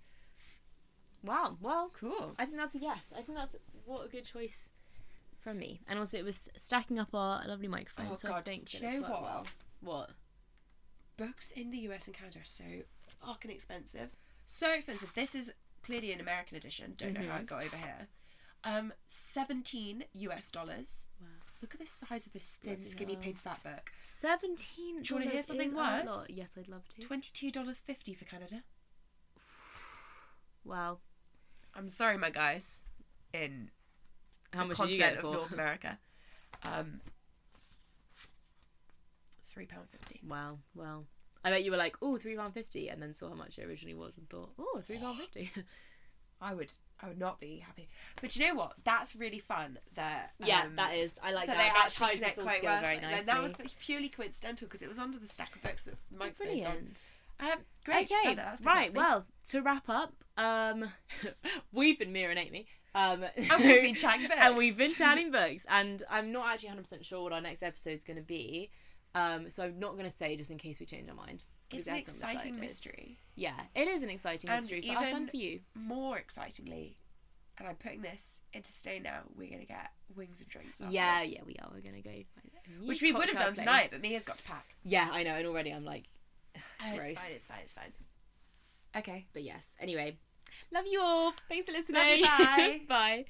[1.21, 1.57] wow.
[1.59, 2.35] Well, Cool.
[2.39, 3.11] I think that's a yes.
[3.11, 4.69] I think that's what a good choice
[5.41, 5.81] from me.
[5.85, 8.07] And also, it was stacking up our lovely microphone.
[8.11, 8.45] Oh, so I God.
[8.45, 9.21] think that you it's know worked what?
[9.23, 9.45] well.
[9.81, 10.09] What?
[11.17, 12.63] Books in the US and Canada are so
[13.25, 14.11] fucking expensive.
[14.47, 15.11] So expensive.
[15.15, 15.51] This is
[15.83, 16.93] clearly an American edition.
[16.95, 17.45] Don't know how it mm-hmm.
[17.45, 18.07] got over here.
[18.65, 21.05] Um, 17 US dollars.
[21.19, 21.27] Wow.
[21.61, 23.23] Look at the size of this thin, Bloody skinny hell.
[23.23, 23.91] paperback book.
[24.03, 25.01] Seventeen.
[25.01, 26.29] Do you wanna hear dollars something worse?
[26.29, 27.01] Yes, I'd love to.
[27.01, 28.63] Twenty-two dollars fifty for Canada.
[30.65, 30.99] Wow.
[31.75, 32.83] I'm sorry, my guys.
[33.33, 33.69] In
[34.53, 35.33] How the much did you continent get it of for?
[35.33, 35.97] North America,
[36.63, 37.01] um,
[39.51, 40.21] three pound fifty.
[40.27, 40.59] Wow.
[40.75, 41.05] Well,
[41.43, 43.65] I bet you were like, oh, three pound fifty, and then saw how much it
[43.65, 45.51] originally was and thought, oh, three pound fifty.
[46.41, 46.71] I would,
[47.03, 47.89] I would not be happy.
[48.21, 48.73] But you know what?
[48.83, 49.77] That's really fun.
[49.95, 51.11] That yeah, um, that is.
[51.21, 51.63] I like that that.
[51.63, 52.81] they That actually connect quite well.
[52.81, 53.25] very nicely.
[53.25, 56.71] that was purely coincidental because it was under the stack of books that microphone's on.
[56.71, 56.99] brilliant.
[57.39, 58.09] Um, great.
[58.11, 58.93] Okay, No, that's right.
[58.93, 60.85] Well, to wrap up, um,
[61.73, 62.67] we've been Mia and Amy.
[62.95, 64.39] Um, and we've been chatting books.
[64.39, 67.63] and we've been chatting books, and I'm not actually 100 percent sure what our next
[67.63, 68.69] episode's going to be.
[69.15, 71.43] Um, so I'm not going to say just in case we change our mind.
[71.71, 73.19] It's an on exciting mystery.
[73.35, 75.61] Yeah, it is an exciting And mystery for us and for you.
[75.75, 76.97] More excitingly,
[77.57, 79.21] and I'm putting this into stay now.
[79.35, 80.79] We're gonna get wings and drinks.
[80.89, 81.33] Yeah, afterwards.
[81.33, 81.69] yeah, we are.
[81.73, 83.57] We're gonna go find Which we would have done place.
[83.65, 84.75] tonight, but Mia's got to pack.
[84.83, 86.05] Yeah, I know, and already I'm like,
[86.55, 86.59] Oh,
[86.95, 87.09] Gross.
[87.09, 87.31] it's fine.
[87.33, 87.59] It's fine.
[87.63, 87.93] It's fine.
[88.95, 89.25] Okay.
[89.33, 89.63] but yes.
[89.79, 90.17] Anyway,
[90.71, 91.33] love you all.
[91.49, 92.19] Thanks for listening.
[92.19, 92.81] You, bye.
[92.87, 93.25] bye.